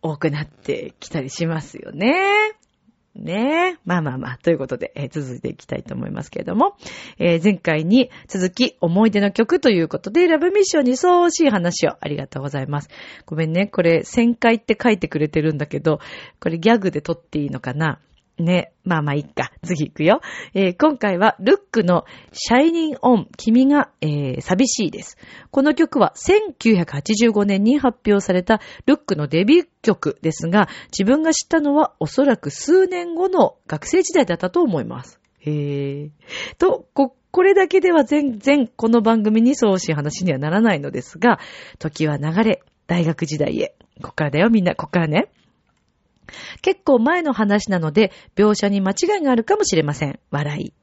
[0.02, 2.54] 多くなってきたりしますよね。
[3.16, 3.78] ねえ。
[3.86, 6.76] まあまあまあ、ということで、えー続いていきたいと思いますけれども、
[7.18, 12.90] えー前回に続き思い出の曲ということで、ラブミッションに相応しい話をありがとうございます。
[13.26, 16.00] ごめんね、これ、1000回って書いてくれてるんだけど、
[16.40, 18.00] これギャグで撮っていいのかな？
[18.44, 18.72] ね。
[18.84, 19.52] まあまあいいか。
[19.64, 20.22] 次行くよ。
[20.54, 25.18] えー今回は、ルックのシャイニンオン、君が、えー寂しいです。
[25.52, 35.20] この曲は1985年に発表されたルックのデビュー曲ですが、自分が知ったのはおそらく数年後の学生時代だったと思います。
[35.42, 36.10] へー。
[36.58, 41.40] と、こ、これだけでは全然この番組にそうしい話にはならないのですが、
[41.78, 43.76] 時は流れ、大学時代へ。
[44.02, 45.30] こっからだよ、みんな、こっからね。
[46.62, 50.20] 結構前の話なので、描写に間違いがあるかもしれません。
[50.32, 50.74] 笑い。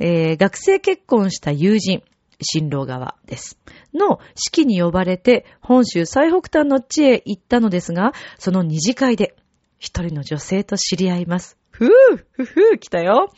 [0.00, 2.02] えー学生結婚した友人、
[2.40, 3.58] 新郎側です。
[3.94, 9.34] の式に呼ばれて、本州最北端の地へ行ったのですが、その二次会で、
[9.78, 11.56] 一人の女性と知り合います。
[11.70, 11.88] ふぅ
[12.32, 13.32] ふふぅ来たよ。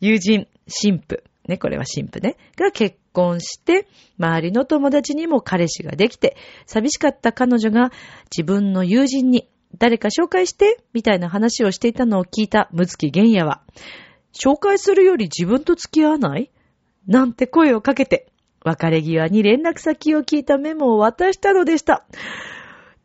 [0.00, 1.22] 友人、神父。
[1.48, 2.36] ね、これは神父ね。
[2.56, 3.86] が結婚して、
[4.18, 7.92] 周りの友達にも彼氏ができて、寂しかった彼女が
[8.36, 9.48] 自分の友人に、
[9.78, 13.62] 誰か紹介して、みたいな話をしていたのを聞いたむつきげんやは、
[14.32, 16.50] 紹介するより自分と付き合わない？
[17.06, 18.32] なんて声をかけて、
[18.64, 22.06] 別れ際に連絡先を聞いたメモを渡したのでした。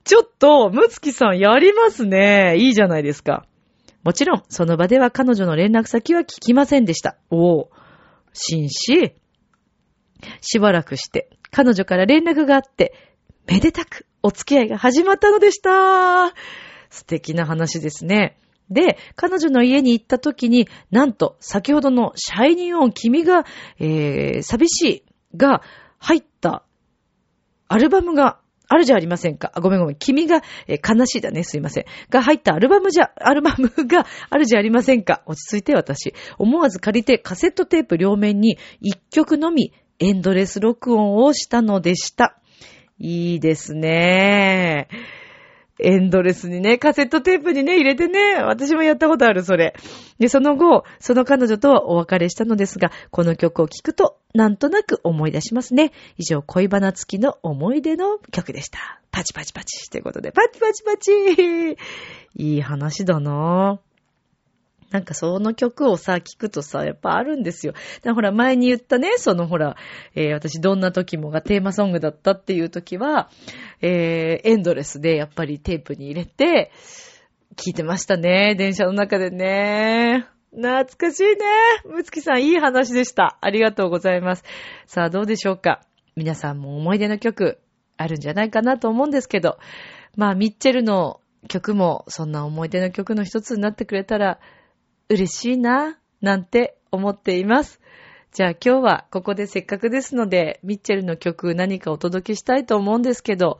[0.05, 2.55] ちょっと、むつきさんやりますね。
[2.57, 3.45] いいじゃないですか。
[4.03, 7.17] もちろん、その場では彼女の連絡先は聞きませんでした。
[7.29, 7.71] おお。
[8.31, 9.13] 紳士。
[10.41, 12.93] しばらくして、彼女から連絡があって、
[13.45, 16.33] めでたくお付き合いが始まったのでした。
[16.89, 18.37] 素敵な話ですね。
[18.69, 23.45] で、彼女の家に行った時に、なんと、先ほどのシャイニーオン君が、
[23.79, 25.03] えー、寂しい
[25.35, 25.61] が
[25.97, 26.63] 入った
[27.67, 29.51] アルバムがあるじゃありませんか。
[29.55, 29.95] あごめんごめん。
[29.95, 31.43] 君が、えー悲しいだね。
[31.43, 31.85] すいません。
[32.11, 35.23] が入ったアルバムじゃ、アルバムが あるじゃありませんか。
[35.25, 36.13] 落ち着いて私。
[36.37, 42.37] 思わず借りてカセットテープ両面に一曲のみエンドレス録音をしたのでした。
[42.99, 44.87] いいですね。
[45.81, 49.73] エンドレスにね、カセットテープにね、入れてね、私もやったことある、それ。
[50.19, 55.93] で、その後、その彼女とはお別れしたのですが、この曲を聴くと、なんとなく思い出しますね。
[56.17, 58.99] 以上、恋バナ付きの思い出の曲でした。
[59.11, 59.89] パチパチパチ。
[59.89, 61.77] ということで、パチパチパチ
[62.35, 63.88] いい話だなぁ。
[64.91, 67.73] なんかその曲をさ、聞くとさ、やっぱあるんですよ。
[68.01, 69.75] だほら、前に言ったね、そのほら、
[70.15, 73.29] えー私どんな時もがテーマソングだったっていう時は、
[73.81, 76.71] えーエンドレスでやっぱりテープに入れて、
[77.55, 78.55] 聞いてましたね。
[78.55, 80.25] 電車の中でね。
[80.51, 81.35] 懐かしいね。
[81.85, 83.37] むつきさん、いい話でした。
[83.41, 84.43] ありがとうございます。
[84.87, 85.81] さあ、どうでしょうか。
[86.15, 87.59] 皆さんも思い出の曲、
[87.97, 89.59] あるんじゃないかなと思うんですけど、
[90.15, 94.39] まあ、ミッチェルの曲も、そんな思い出の曲の一つになってくれたら、
[95.09, 97.81] 嬉しいな、なんて思っています。
[98.31, 103.57] じゃあ今日はここでせっかくですので、ミッチェルの曲何かお届けしたいと思うんですけど、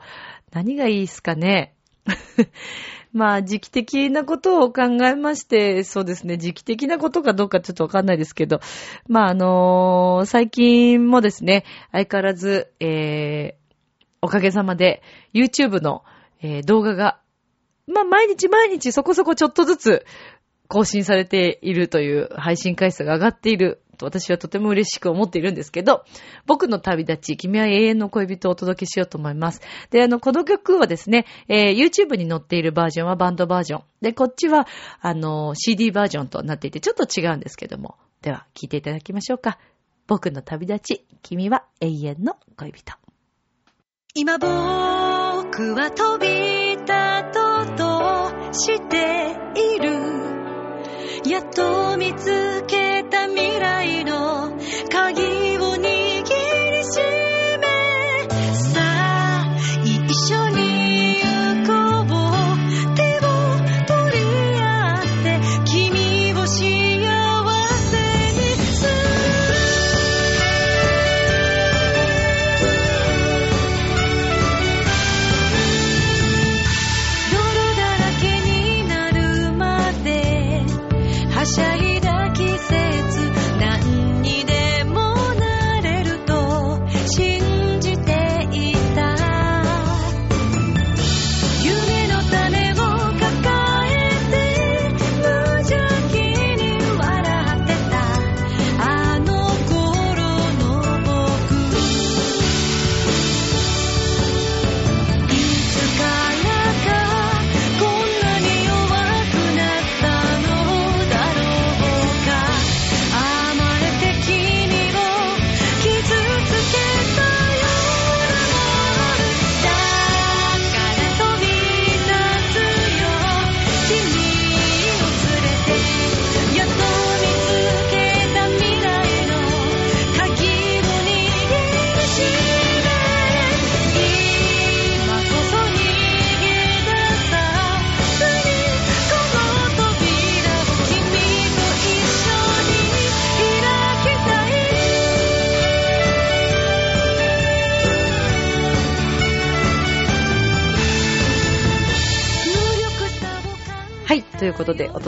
[0.52, 1.74] 何がいいですかね？
[3.12, 8.60] まあ時期的なことを考えまして、そうですね、時期的なことかどうかちょっとわかんないですけど、
[9.08, 13.74] まああのー最近もですね、相変わらず、えー、
[14.22, 15.02] おかげさまで
[15.34, 16.04] YouTube の、
[16.42, 17.18] えー動画が、
[17.88, 20.06] まあ毎日毎日そこそこちょっとずつ
[20.70, 26.04] 更新されているという配信回数が上がっていると私はとても嬉しく思っているんですけど、
[26.46, 29.60] 僕の旅立ち、君は永遠の恋人をお届けしようと思います。
[29.90, 33.82] で、あの、この曲はですね、えー YouTube に載っているバージョンはバンドバージョン。
[34.00, 34.66] で、こっちは、
[35.00, 37.96] あの、CD バージョンとなっていて、ちょっと違うんですけども。
[38.22, 39.58] では、聴いていただきましょうか。
[40.06, 42.94] 僕の旅立ち、君は永遠の恋人。
[44.14, 44.48] 今僕
[45.74, 46.86] は飛び立
[47.32, 50.29] とうとしている
[51.26, 54.52] やっと見つけた未来の
[54.90, 55.39] 鍵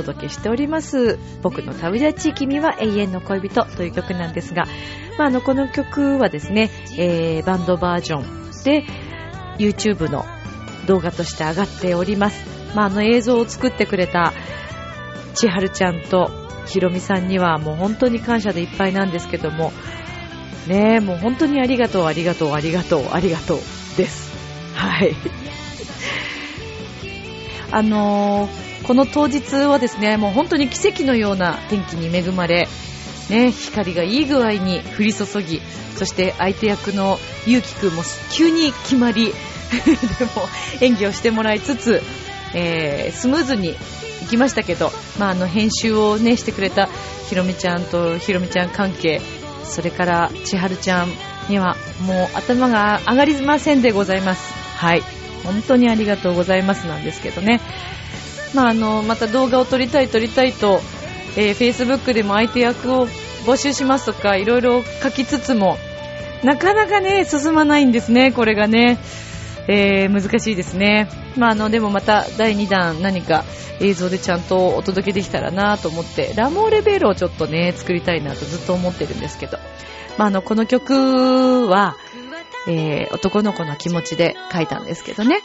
[0.03, 1.18] 届けしております。
[1.42, 4.64] 僕の旅立ち、君は永遠の恋人という曲なんですが、
[5.18, 8.84] まあ、あの、この曲はですね、えー、バンドバージョンで、
[9.59, 10.24] YouTube の
[10.86, 12.44] 動画として上がっております。
[12.74, 14.32] まあ、あの映像を作ってくれた
[15.34, 16.30] 千春ちゃんと
[16.66, 19.72] ひろみさんにはもう本当に感謝でいっぱいなんですけども、
[20.66, 23.59] ねえ、もう本当にありがとう、ありがとう、ありがとう、ありがとう
[23.96, 24.32] です。
[24.74, 25.14] はい。
[27.70, 32.68] あのーこの当日はですね、もう本当に奇跡のような天気に恵まれ、
[33.30, 35.60] ね、光がいい具合に降り注ぎ、
[35.96, 38.02] そして相手役のゆうきくんも
[38.32, 39.32] 急に決まり、
[40.18, 40.48] でも
[40.80, 42.02] 演技をしてもらいつつ、
[42.54, 43.74] えースムーズに
[44.22, 46.88] 行きましたけど、まあ、あの編集をね、してくれた
[47.28, 49.20] ひろみちゃんとひろみちゃん関係、
[49.64, 51.12] それから千春ちゃん
[51.48, 51.76] には
[52.06, 54.52] もう頭が上がりませんでございます。
[54.76, 55.02] はい。
[55.44, 57.60] 本当にありがとうございますなんですけどね。
[58.55, 60.80] まあ、あの、また動画を撮りたい撮りたいと、
[61.36, 63.07] えー、Facebook でも相手役を
[63.46, 65.78] 募集しますとか、いろいろ書きつつも、
[66.42, 68.98] なかなかね、進まないんですね、これがね。
[69.68, 71.09] えー、難しいですね。
[71.36, 73.44] まあ、あの、でもまた第2弾何か
[73.80, 79.59] 映像でちゃんとお届けできたらなと思って、ラモーレベルをちょっとね、作りたいなとずっと思ってるんですけど。
[80.18, 81.96] まあ、あの、この曲は、
[82.68, 85.40] えー、男の子の気持ちで書いたんですけどね。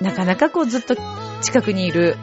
[0.00, 0.94] なかなかこうずっと
[1.42, 2.16] 近くにいる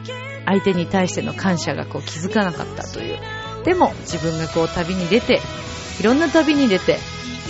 [0.46, 3.20] 相手に対しての感謝がこう気づかなかったという。
[3.64, 5.40] でも自分がこう旅に出て、
[6.00, 6.98] いろんな旅に出て、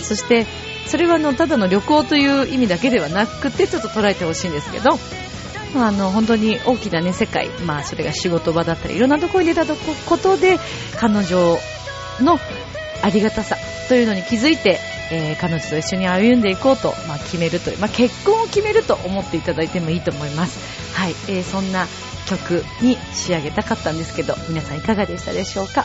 [0.02, 0.46] そして
[0.86, 4.90] それはあのただの旅行という意味だけではなくてちょっと捉えてほしいんですけど、
[5.74, 10.58] まあ、あの本当に大きな、ね、世界、まあ、それが仕事場だったりいろんなところに出たことで
[10.98, 11.58] 彼女
[12.20, 12.38] の
[13.04, 13.56] ありがたさ
[13.88, 14.80] というのに気づいて、
[15.12, 20.98] えー、彼女と一緒に歩んでいこうと、まあ、決めるという、まあ、結婚を決めると思っていただいてもいいと思います。
[20.98, 21.86] はい、えー、そんな
[22.26, 25.84] 曲に仕上げたかったんですけど皆さんいかがでしたでしょうか？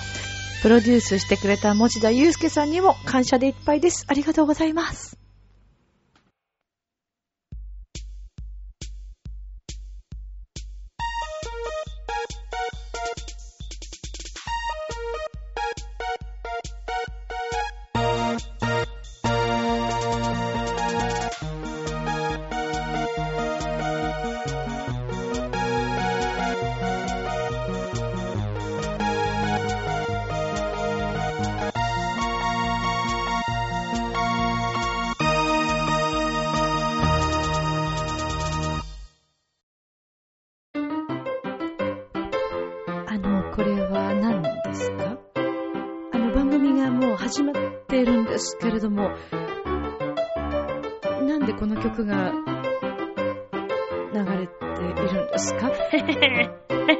[0.61, 4.05] プロデュースしてくれた持田祐介さんにも感謝でいっぱいです。
[4.07, 5.17] ありがとうございます。
[48.39, 49.09] ですけれども、
[51.27, 52.31] なんでこの曲が
[54.13, 55.67] 流れているんですか？
[55.67, 55.75] いや、
[56.71, 56.93] へ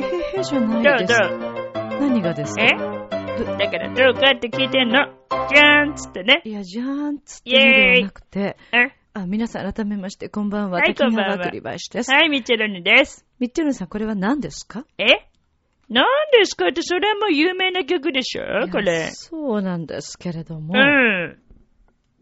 [0.00, 1.14] へへじゃないです。
[1.20, 2.62] どうどう何がですか？
[2.64, 2.70] え？
[2.74, 5.06] だからどうかって聞いてんの？
[5.48, 6.42] じゃーんつってね。
[6.44, 8.56] いや、じゃーんつってではなくて、
[9.14, 10.80] あ、皆さん改めまして、こんばんは。
[10.80, 11.38] はい、こんばんは。
[11.38, 12.10] 栗林です。
[12.12, 13.24] はい、ミッチェルニです。
[13.38, 14.84] ミッチェルニさん、これは何ですか？
[14.98, 15.28] え？
[15.88, 16.04] 何
[16.38, 18.68] ですかって、それはもう有名な曲でしょ？
[18.70, 19.10] これ。
[19.12, 20.74] そうなんですけれども。
[20.74, 21.38] うん。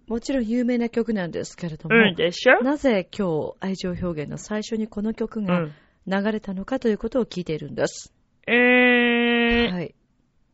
[0.06, 1.96] もちろん有名な曲なんですけれども。
[1.96, 2.62] うんでしょ？
[2.62, 5.68] なぜ今日愛情表現の最初にこの曲が
[6.06, 8.12] 流れたのかということを聞いているんです。
[8.46, 9.72] えー。
[9.72, 9.94] はい。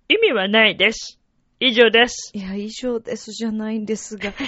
[0.09, 1.19] 意味はないです。
[1.61, 2.33] 以上です。
[2.35, 4.33] いや、以上ですじゃないんですが。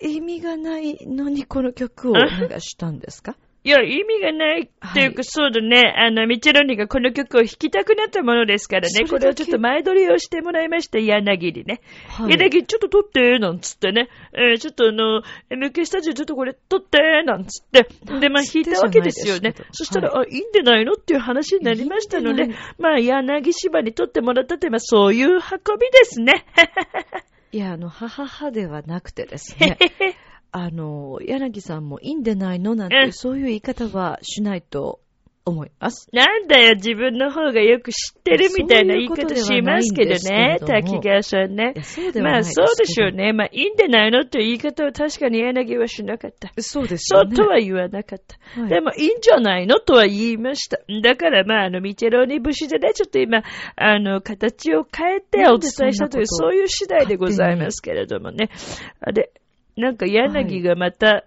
[0.00, 2.22] 意味がないのにこの曲を流
[2.60, 3.36] したんですか？
[3.64, 5.94] いや、意味がないっていうか、はい、そうだね。
[5.96, 9.06] あの、ミチェロニがこの曲を弾きたくなったものですからね。
[9.08, 11.80] これをちょっと前撮りをしてもらいました、柳にね。
[12.08, 14.08] はい、柳、ちょっと撮って、なんつってね。
[14.32, 17.86] えー、ちょっとあの、MK スタジオちょっとこれ撮って、なんつって。
[18.18, 19.54] で、まあ弾いたわけですよね。
[19.70, 22.48] そしたら、はい、あ、いいんでないのっていう話になりましたので、
[22.78, 26.46] まあ、柳芝に撮ってもらったという、まあ、そういう運びですね。
[27.52, 29.78] いや、あの、はははではなくてですね。
[30.52, 35.00] あの、柳さんもいいんでないのなんて、そういう言い方はしないと
[35.44, 36.08] 思います。
[36.12, 41.74] なんだよ、自分の方がよく知ってるみたいな言い方しますけどね、滝川さんね。
[42.22, 43.32] まあそうでしょうね。
[43.32, 46.52] まあいいんでないのって言い方は確かに柳はしなかった。
[46.58, 47.20] そうですね。
[47.24, 48.60] そうとは言わなかった。
[48.60, 50.78] はい、でもいいんじゃないのとは言いました。
[51.02, 53.42] だからまああの、ミチェローニ節でね、ちょっと今、
[53.76, 58.50] あの、形を変えてお伝えしたという、そういう次第でございますけれどもね。
[59.00, 59.32] あれ、
[59.76, 61.24] なんか柳がまた、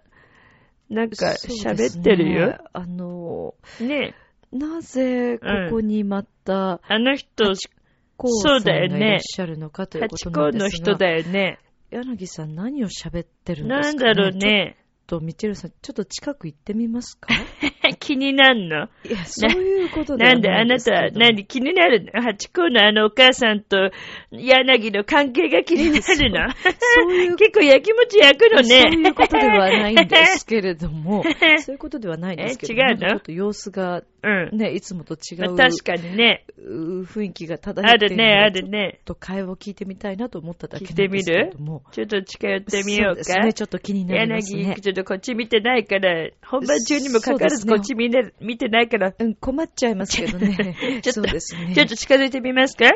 [0.90, 2.48] なんか喋ってるよ。
[2.48, 4.14] ね、あの、ね
[4.52, 8.98] なぜここにまた、うん、あの人、そうだよね。
[8.98, 10.64] いらっしゃるのかということなんですが。
[10.66, 11.60] の人だよね。
[11.92, 14.78] 柳さん何を喋ってるんですか、ね、なんだろうね。
[15.08, 17.28] と、ミチェルさん、ちょっと近く行ってみますか？
[18.06, 18.86] 気になるの？
[19.04, 22.22] いや、そういうことでなんであなた、何気になるの？
[22.22, 23.90] 八甲のあのお母さんと
[24.32, 26.54] 柳の関係が気になるの？
[26.96, 28.82] そういう結構焼きもち焼くのね。
[28.84, 31.24] そういうことではないんですけれども、
[31.58, 33.10] そういうことではないんですけど、違うの？
[33.10, 34.04] ちょっと様子が、
[34.52, 35.56] ね、いつもと違う。
[35.56, 36.46] 確かにね。
[36.58, 39.00] 雰囲気が漂っているあるね、あるね。
[39.06, 41.84] と会話を聞いてみたいなと思っただけなんですけれども。
[41.92, 42.08] 聞いてみる？
[42.08, 43.24] ちょっと近寄ってみようか。
[43.24, 44.62] そうですね、ちょっと気になりますね。
[44.64, 49.14] 柳、ちょっとこっち見てないから、本番中にもかかわらずこっち見,、ね、見てないから。
[49.18, 50.76] うん、困っちゃいますけどね。
[51.04, 52.90] ちょっと、ね、ちょっと近づいてみますか？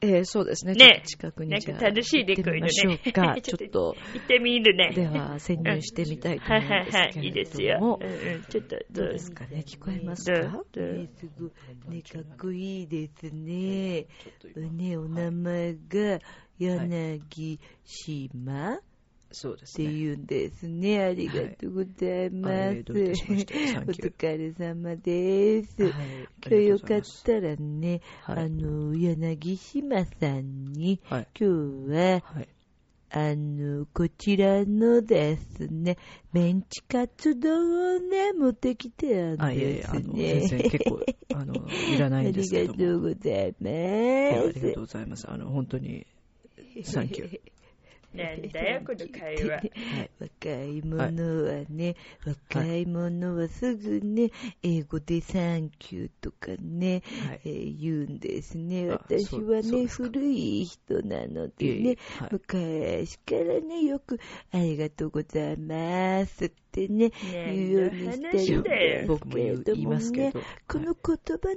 [0.00, 0.74] えー、そうですね。
[0.74, 1.02] ね。
[1.06, 2.70] 近くになんか楽しいね、こういうのね。
[3.42, 3.96] ちょっと。
[4.14, 4.92] 行ってみるね。
[4.94, 7.08] では、潜入してみたいと思いますけれども。
[7.08, 7.98] はいはいはい、いいですよ。
[8.00, 9.08] うんうん、ちょっと、どう？
[9.12, 9.64] ですかね？
[9.66, 10.62] 聞こえますか？
[10.76, 11.96] えすごい。
[11.96, 14.06] ね、かっこいいですね。
[14.56, 16.20] ね、お名前が、
[16.58, 18.80] 柳島、
[19.32, 19.86] そうですね。
[19.86, 21.02] って言うんですね。
[21.02, 22.54] ありがとうございます。
[22.54, 25.82] はい、お疲れ様です。
[25.82, 25.92] はい、
[26.46, 31.44] 今日よかったらね、はい、あの、柳島さんに、今日
[31.92, 32.22] は、
[33.10, 35.96] あの、こちらのですね、
[36.32, 39.92] メンチカツ丼をね、持ってきてあるんですね。
[39.92, 41.00] あ、いやい結構、
[41.34, 41.54] あの、
[41.94, 43.68] いらないんですけど ありがとうございます。
[43.68, 45.30] ありがとうございます。
[45.30, 46.06] あの、本当に、
[46.84, 47.40] サンキュー。
[48.16, 49.62] なんだよ、この会話。
[50.18, 54.30] 若い者はね、若い者はすぐね、
[54.62, 58.90] 英語でサンキューとかね、はいえー言うんですね。
[58.90, 61.96] あ私はね、古い人なのでね
[62.30, 64.18] 昔からね、よく
[64.52, 70.40] ありがとうございますってね、言うようにしてる僕も言う言いますけど、。
[70.68, 71.54] この言葉の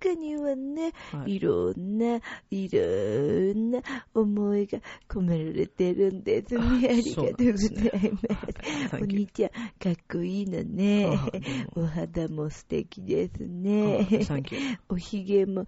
[0.00, 3.80] 中にはね、はいいろんな、いろんな
[4.14, 6.60] 思いが込められてるんですね。
[6.60, 8.96] ありがとうございます。
[8.96, 11.08] お兄ちゃん、かっこいいのね。
[11.74, 14.06] お肌も素敵ですね。
[14.88, 15.66] おひげも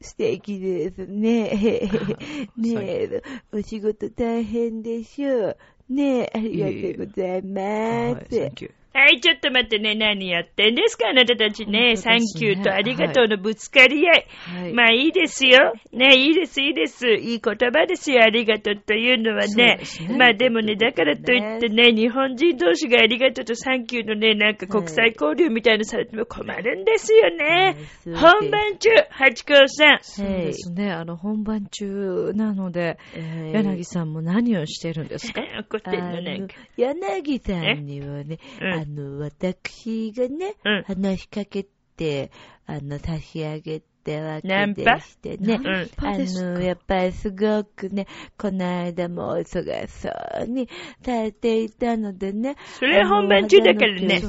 [0.00, 1.50] 素敵ですね。
[2.56, 5.56] ねえ、お仕事大変でしょう。
[5.88, 8.52] ねえ、ありがとうございまはい、す。
[8.94, 11.96] はい、ちょっと待ってね、何やってんですか、あなたたちね。
[11.96, 14.26] サンキューとありがとうのぶつかり合い。
[14.62, 14.72] はい。
[14.72, 15.74] まあいいですよ。
[15.92, 17.06] ね、いいです、いいです。
[17.06, 19.80] いい言葉ですよ、ありがとうというのはね。
[20.08, 27.76] ねまあでもね、だからといってね、日本人同士がありがとうとサンキューのね、なんか国際交流みたいなのされても困るんですよね。
[28.04, 29.88] 本番中、八甲さん。
[29.92, 30.54] はそうでい。
[30.54, 30.90] すね。
[30.92, 35.42] あの、本番中なので、はい柳さんも何をしてるんですか？
[35.60, 40.82] 怒ってんあの、なんのか。、柳さんにはね、うんあの、私がね、うん。
[40.84, 41.66] 話しかけ
[41.96, 42.30] て、
[42.66, 45.60] あの、差し上げたわけでナンパしてね。
[45.62, 46.48] うんあパですか？
[46.50, 48.06] の、やっぱりすごくね、
[48.38, 50.08] この間もお忙しそ
[50.42, 50.68] うに
[51.04, 52.56] されていたのでね。
[52.78, 54.22] それは本番中だからね。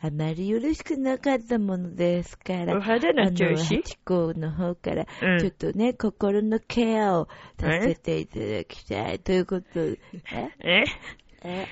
[0.00, 2.76] あまりよろしくなかったものですから。
[2.76, 3.48] お肌の調子？
[3.48, 5.38] あの、ハチ公の方から、うん。
[5.38, 7.28] ちょっとね、心のケアを
[7.60, 9.98] させていただきたいということで。
[10.32, 10.48] え？
[10.64, 10.84] え？
[11.44, 11.66] え？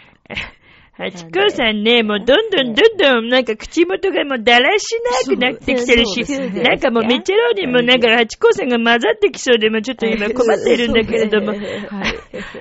[1.00, 4.84] 八甲さんね、もうどんどんどんどんなんか口元がもうだらし
[5.26, 6.22] なくなってきてるし、
[6.62, 11.58] なんかもうメチェロにもなんか八甲さんが混ざってきそうで、もうちょっと今困っているんだけれども、はい。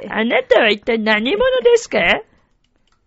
[0.10, 2.00] あなたは一体何者ですか？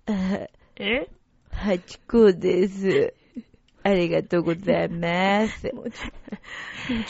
[0.07, 1.09] あえ？
[1.51, 3.15] ハチ公です。
[3.85, 5.71] ありがとうございます。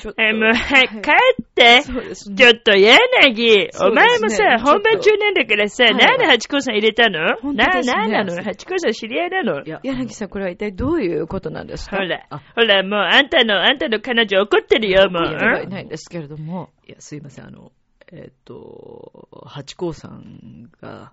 [0.01, 1.11] ちょっえ、もう、はい、帰
[1.43, 1.83] って。
[1.83, 2.37] そうですね。
[2.37, 5.95] ちょっと、柳、お前もさ、本番中なんだからさ、はい。
[5.95, 7.53] なんで八甲さん入れたの？
[7.53, 8.43] な、なんなの？
[8.43, 9.63] 八甲さん知り合いなの？
[9.63, 11.97] いや柳さん、これは一体どういうことなんですか？
[11.97, 12.27] ほら。
[12.31, 15.23] あ、ほら、もう、あんたの、あんたの彼女怒ってるよ、もう。
[15.29, 16.71] いやいないんですけれども。
[16.87, 17.73] いや、すいません、あの、
[18.13, 21.13] えっ、と、八甲さんが、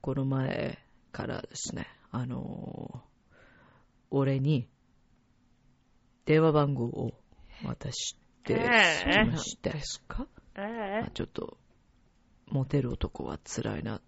[0.00, 0.78] この前
[1.12, 3.02] からですね、あの、
[4.10, 4.66] 俺に、
[6.28, 7.14] 電話番号を
[7.64, 8.14] 渡し
[8.44, 8.56] てえ
[9.06, 9.24] え。
[9.24, 10.26] まして、ですか？
[10.56, 11.56] ああちょっと、
[12.48, 14.02] モテる男は辛いな、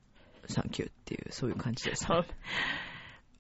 [0.47, 2.27] サンキューっていう、そういう感じです、ね。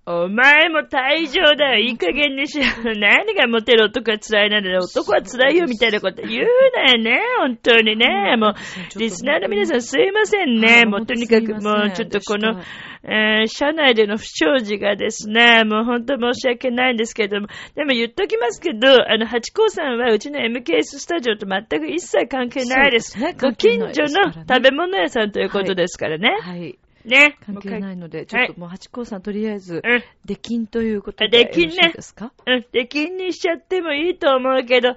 [0.06, 1.78] お前も退場だよ。
[1.78, 2.64] いい加減にしろ。
[2.98, 4.80] 何がモテる男は辛いなんだよ。
[4.80, 7.20] 男は辛いよみたいなこと言うなよね。
[7.38, 8.36] 本当にね。
[8.36, 8.54] も
[8.96, 10.66] う、リスナーの皆さんすいませんね。
[10.68, 12.60] はいもうとにかくもうちょっとこの
[13.02, 23.18] えー社内での不祥事がですね、もう本当申し訳ないんですけども、でも言っときますけど、あの、ハチ公さんはうちの MKS スタジオと全く一切関係ないです。
[23.18, 26.28] ねご近所の食べ物屋さんということですからね。
[26.42, 26.78] はい。
[27.04, 27.38] ね。
[27.44, 30.02] 関係ないので、ちょっともう八甲さんとりあえず、うん。
[30.24, 31.38] 出禁ということで。
[31.38, 32.32] あ出禁ねですか？
[32.46, 34.96] うん、出禁にしちゃってもいいと思うけど、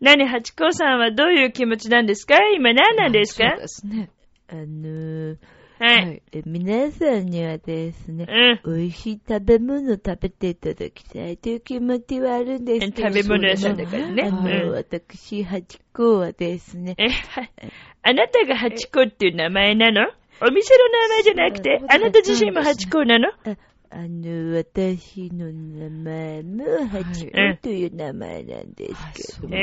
[0.00, 2.36] 何、八甲さんはどういう気持ちなんですか？
[2.54, 3.50] 今何なんですか？
[3.50, 4.10] そうですね。
[4.48, 5.36] あのー
[5.80, 6.22] はい。
[6.32, 8.26] え皆さんにはですね、
[8.64, 8.78] うん。
[8.78, 14.24] 美味しい食べ物を食べていただきたいという気持ちはあるんですけど食べ物屋さんだからね。
[14.24, 17.48] あの、うん私、ハチ公はですね、え、は、
[18.02, 20.08] あなたが八甲っていう名前なの？
[20.40, 23.28] お店の名前じゃなくて、あなた自身も八甲なの？
[23.28, 23.56] あ
[23.90, 29.56] あの、私の名前もハチ公という名前なんですけど。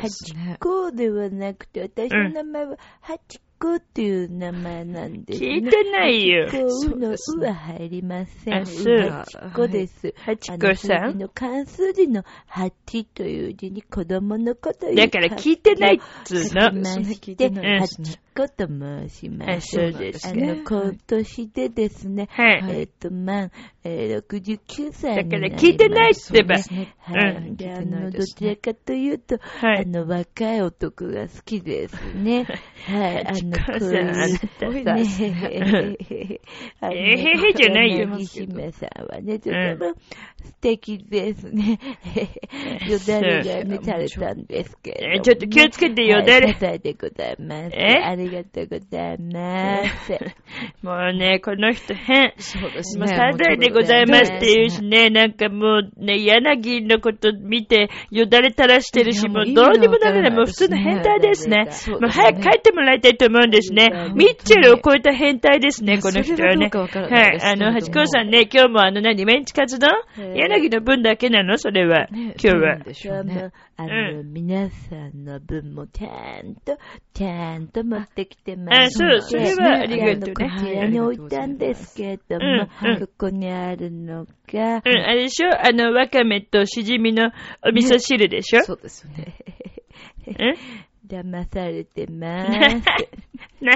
[0.00, 5.48] ハチ公ではなくて、私の名前はハチ公っていう名前なんです、ね。
[5.48, 8.54] 聞いてないよハチ公のそうは入りません。
[8.54, 10.14] あそうです。
[10.18, 11.18] 八あの甲さん？
[11.18, 16.72] の関数字の8という字に子供のこというだから聞いてないっつうの。
[16.72, 19.68] ましてて、ないですハチ公と申しまあす。
[19.68, 20.50] そうですね。
[20.50, 22.80] あの、今年でですね、はい。
[22.80, 23.50] えっ、と、満、
[23.86, 25.50] えー、69歳になり。
[25.50, 26.56] だから聞いてないってば。
[26.56, 27.36] はい。
[27.36, 29.82] うんで、あの、ですねどちらかというと、はい。
[29.82, 32.46] あの、若い男が好きですね。
[32.88, 33.26] はい。
[33.26, 36.40] あの、こういう、あなたね、
[36.80, 39.94] あのえへへじゃないよ柳姫さんはね、とても
[40.42, 41.78] 素敵ですね。
[42.88, 47.70] よだれがね、されたんですけど、えちょっと気をつけてよだれはいでございます。
[47.74, 50.12] えありがとうございます。
[50.82, 52.32] もうね、この人変。
[52.38, 53.00] そうですね。
[53.00, 61.68] もうサザエでございますって言うしね、なんかもうね、柳のこと見て、よだれ垂らしてるし、もうどうにもならない、もう普通の変態ですね。
[62.00, 64.12] もう早く帰ってもらいたいと思ううんですね。
[64.14, 66.70] ミッチェルを超えた変態ですね、この人はね。
[66.72, 66.84] は
[67.34, 67.40] い。
[67.42, 69.90] あの、けれどもハチ公さんね、今日もあの何、メンチカツ丼？
[70.34, 71.58] 柳の分だけなの？
[71.58, 72.06] それは。
[72.08, 72.78] ね今日は
[73.78, 73.96] どうなん。
[73.96, 74.14] でしょうね。
[74.14, 76.78] あの皆さんの分もちゃんと、
[77.12, 85.48] ちゃんと持ってきてまあそうそれはありがとうねこちらに置いたんですけれども、うんうんここにあるのが、うん、あれでしょ？
[85.50, 87.30] あの、わかめとしじみの
[87.64, 89.34] お味噌汁でしょ、そうですね。
[90.26, 90.56] うん
[91.06, 92.50] 騙されてます。
[93.60, 93.72] な、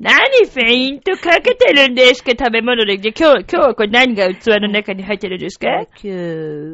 [0.00, 2.30] 何フェイントかけてるんですか？
[2.30, 2.96] 食べ物で。
[2.98, 5.66] で今日、今日はこれ何が器の中に入ってるんですか？
[5.68, 6.08] 今日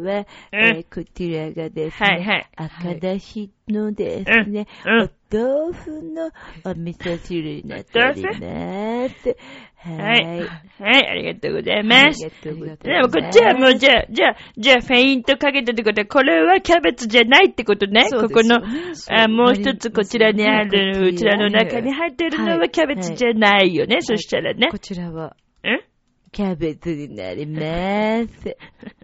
[0.06, 6.32] は、えーこちらがですね、はいはい赤だしのですね、うんうんお豆腐の
[6.64, 8.40] お味噌汁になっております。
[8.42, 8.48] は。
[9.84, 10.40] はいい。
[10.82, 12.26] はい、ありがとうございます。
[12.26, 12.82] ありがとうございます。
[12.82, 18.08] でもこっちはもうじゃあ、じゃあ、じゃあフェイントかけたってことは、これはキャベツじゃないってことね？
[18.08, 23.98] そうここのあもう一つこちらにある、こちら器の中に入ってるのはキャベツじゃないよね。
[24.00, 24.78] そしたらねこ。
[24.78, 25.80] ちらは、うん？
[26.32, 27.60] キャベツになりま
[28.28, 28.56] す。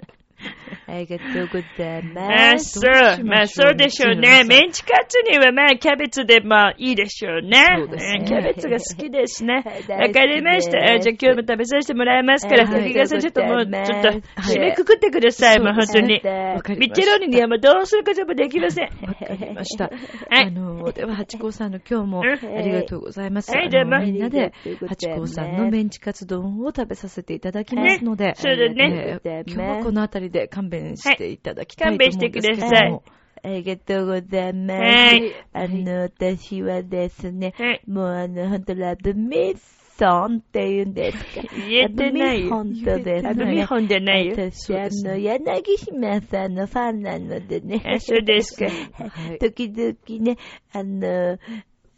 [0.87, 2.81] ありがとうございあます。
[2.81, 3.25] そう。
[3.25, 4.45] まあそうでしょうね。
[4.45, 7.65] メンチカツにはまあキャベツでまあいいでしょうね。
[7.79, 9.63] そうですねうんキャベツが好きですね。
[9.65, 10.79] はいわかりました。
[10.79, 16.07] あじゃあ今日も食べさせてもらいますから、はいさんちょっともうちょっとはい締めくくってください、もう本当に。
[16.07, 18.89] ミッチェローニにはもうどうすることもできません。
[19.03, 19.85] わかりました。
[19.85, 23.51] はいあの、では、八甲さんの今日もうんありがとうございます。
[23.51, 29.19] はいどうもみんなでありがとうございます八甲さんのメンチカツ丼を食べさせていただきますので、そうだね。
[29.25, 34.81] えー今日はこのあたりで勘弁していただきたいと思うんですけども、はい勘弁してくださいありがとうございます。
[34.81, 39.59] はいあの、私はですね、はいもうあの、ほんとラブミッ
[39.99, 41.43] ソンって言うんですか。
[41.57, 42.51] 言えてないよ。
[42.51, 43.65] ラブミ本当ですラブミね。
[43.65, 44.35] 本じゃないよ。
[44.37, 47.83] 私、あの、柳島さんのファンなのでね。
[47.87, 48.67] あそうですか。
[48.67, 50.37] は い時々ね、
[50.73, 51.39] あの、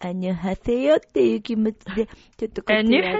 [0.00, 2.08] あにょはせよっていう気持ちで、
[2.38, 3.18] ちょっとこちらに、ね、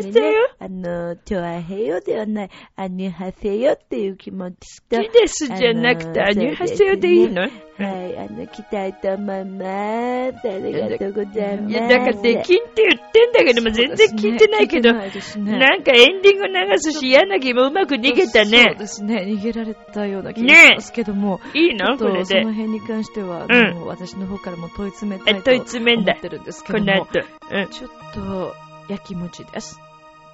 [0.60, 7.42] あの、ちょあへよではない、あにょはせよっていう気持ちと、好きですじゃなくて、アニュハセヨでいいの？
[7.42, 10.48] はい、あの、来たいと思います。
[10.48, 11.72] ありがとうございます。
[11.72, 15.10] いや、だからできんって言ってんだけども、全然聞いてないけど、ね
[15.58, 18.76] なんかエンディング流すし、柳もうまく逃げたそうね。
[18.78, 19.24] ですね。
[19.26, 21.98] 逃げられたような気がしますけども、いいの？
[21.98, 22.54] ことれでその。
[22.54, 27.20] 辺に関しては、うん私の方からも問い詰めたいと思ってるんですけども、この後。
[27.50, 27.68] うん。
[27.68, 29.78] ちょっと、焼きもちです。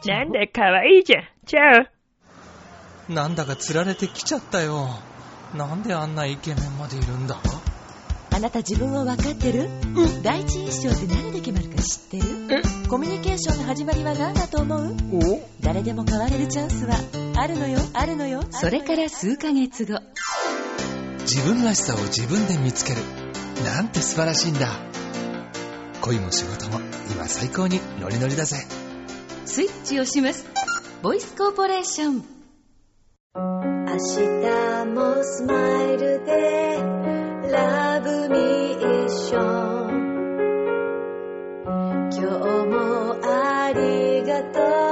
[0.07, 1.23] なんだ、かわいいじゃん。
[1.47, 3.13] ちゃう。
[3.13, 4.89] なんだか釣られてきちゃったよ。
[5.55, 7.39] なんであんなイケメンまでいるんだ？
[8.33, 9.69] あなた自分を分かってる？
[10.23, 12.63] 第一印象って何で決まるか知ってる？
[12.89, 14.97] コミュニケーションの始まりは何だと思う？
[15.13, 15.49] お？
[15.61, 16.97] 誰でも変われるチャンスは
[17.37, 20.01] あるのよあるのよそれから数ヶ月後、
[21.21, 23.01] 自分らしさを自分で見つける。
[23.65, 24.69] なんて素晴らしいんだ。
[26.05, 26.81] 恋も仕事も
[27.15, 28.59] 今最高にノリノリだぜ。
[29.47, 30.45] スイッチをします。
[31.03, 32.23] ボイスコーポレーション。
[33.35, 36.77] 明日もスマイルで
[37.51, 39.85] ラブミッション
[42.11, 42.21] 今日
[42.67, 44.84] もありがとう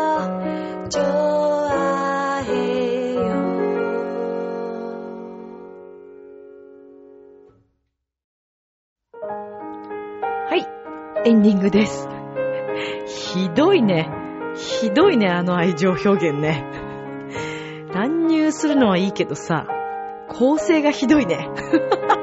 [11.25, 12.09] エンディングです。
[13.33, 14.11] ひどいね。
[14.57, 16.65] ひどいね、あの愛情表現ね。
[17.93, 19.67] 乱入するのはいいけどさ、
[20.29, 21.49] 構成がひどいね。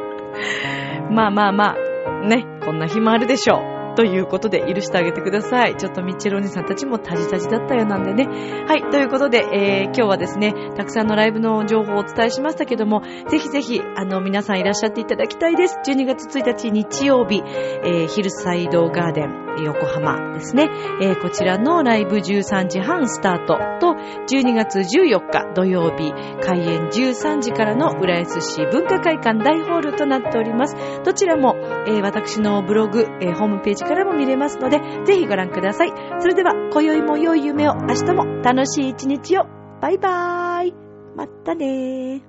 [1.12, 3.79] まあまあまあ、ね、こんな日もあるでしょう。
[3.96, 5.76] ということで許してあげてください。
[5.76, 8.28] ちょっとミッチェルお兄さんたちもタジタジだったようなんでね。
[8.68, 15.80] はい、ということで、えー今日はですね、たくさんのライブの情報をお伝えしましたけども、ぜひぜひ、あの、皆さんいらっしゃっていただきたいです。
[15.86, 20.70] 12月1日日曜日、えーヒルサイドガーデン横浜ですね。
[21.02, 23.96] えーこちらのライブ13時半スタートと、
[24.28, 30.76] 12月14日土曜日、開演13時からの浦安市文化会館大ホールとなっております。
[31.04, 31.56] どちらも、
[31.88, 35.94] えー私のブログ、えーホームページからも見れますので、ぜひご覧ください。
[36.20, 39.46] それでは、今宵も良い夢を、明日も楽しい一日を。
[39.82, 40.74] バイバーイ。
[41.16, 42.29] またねー。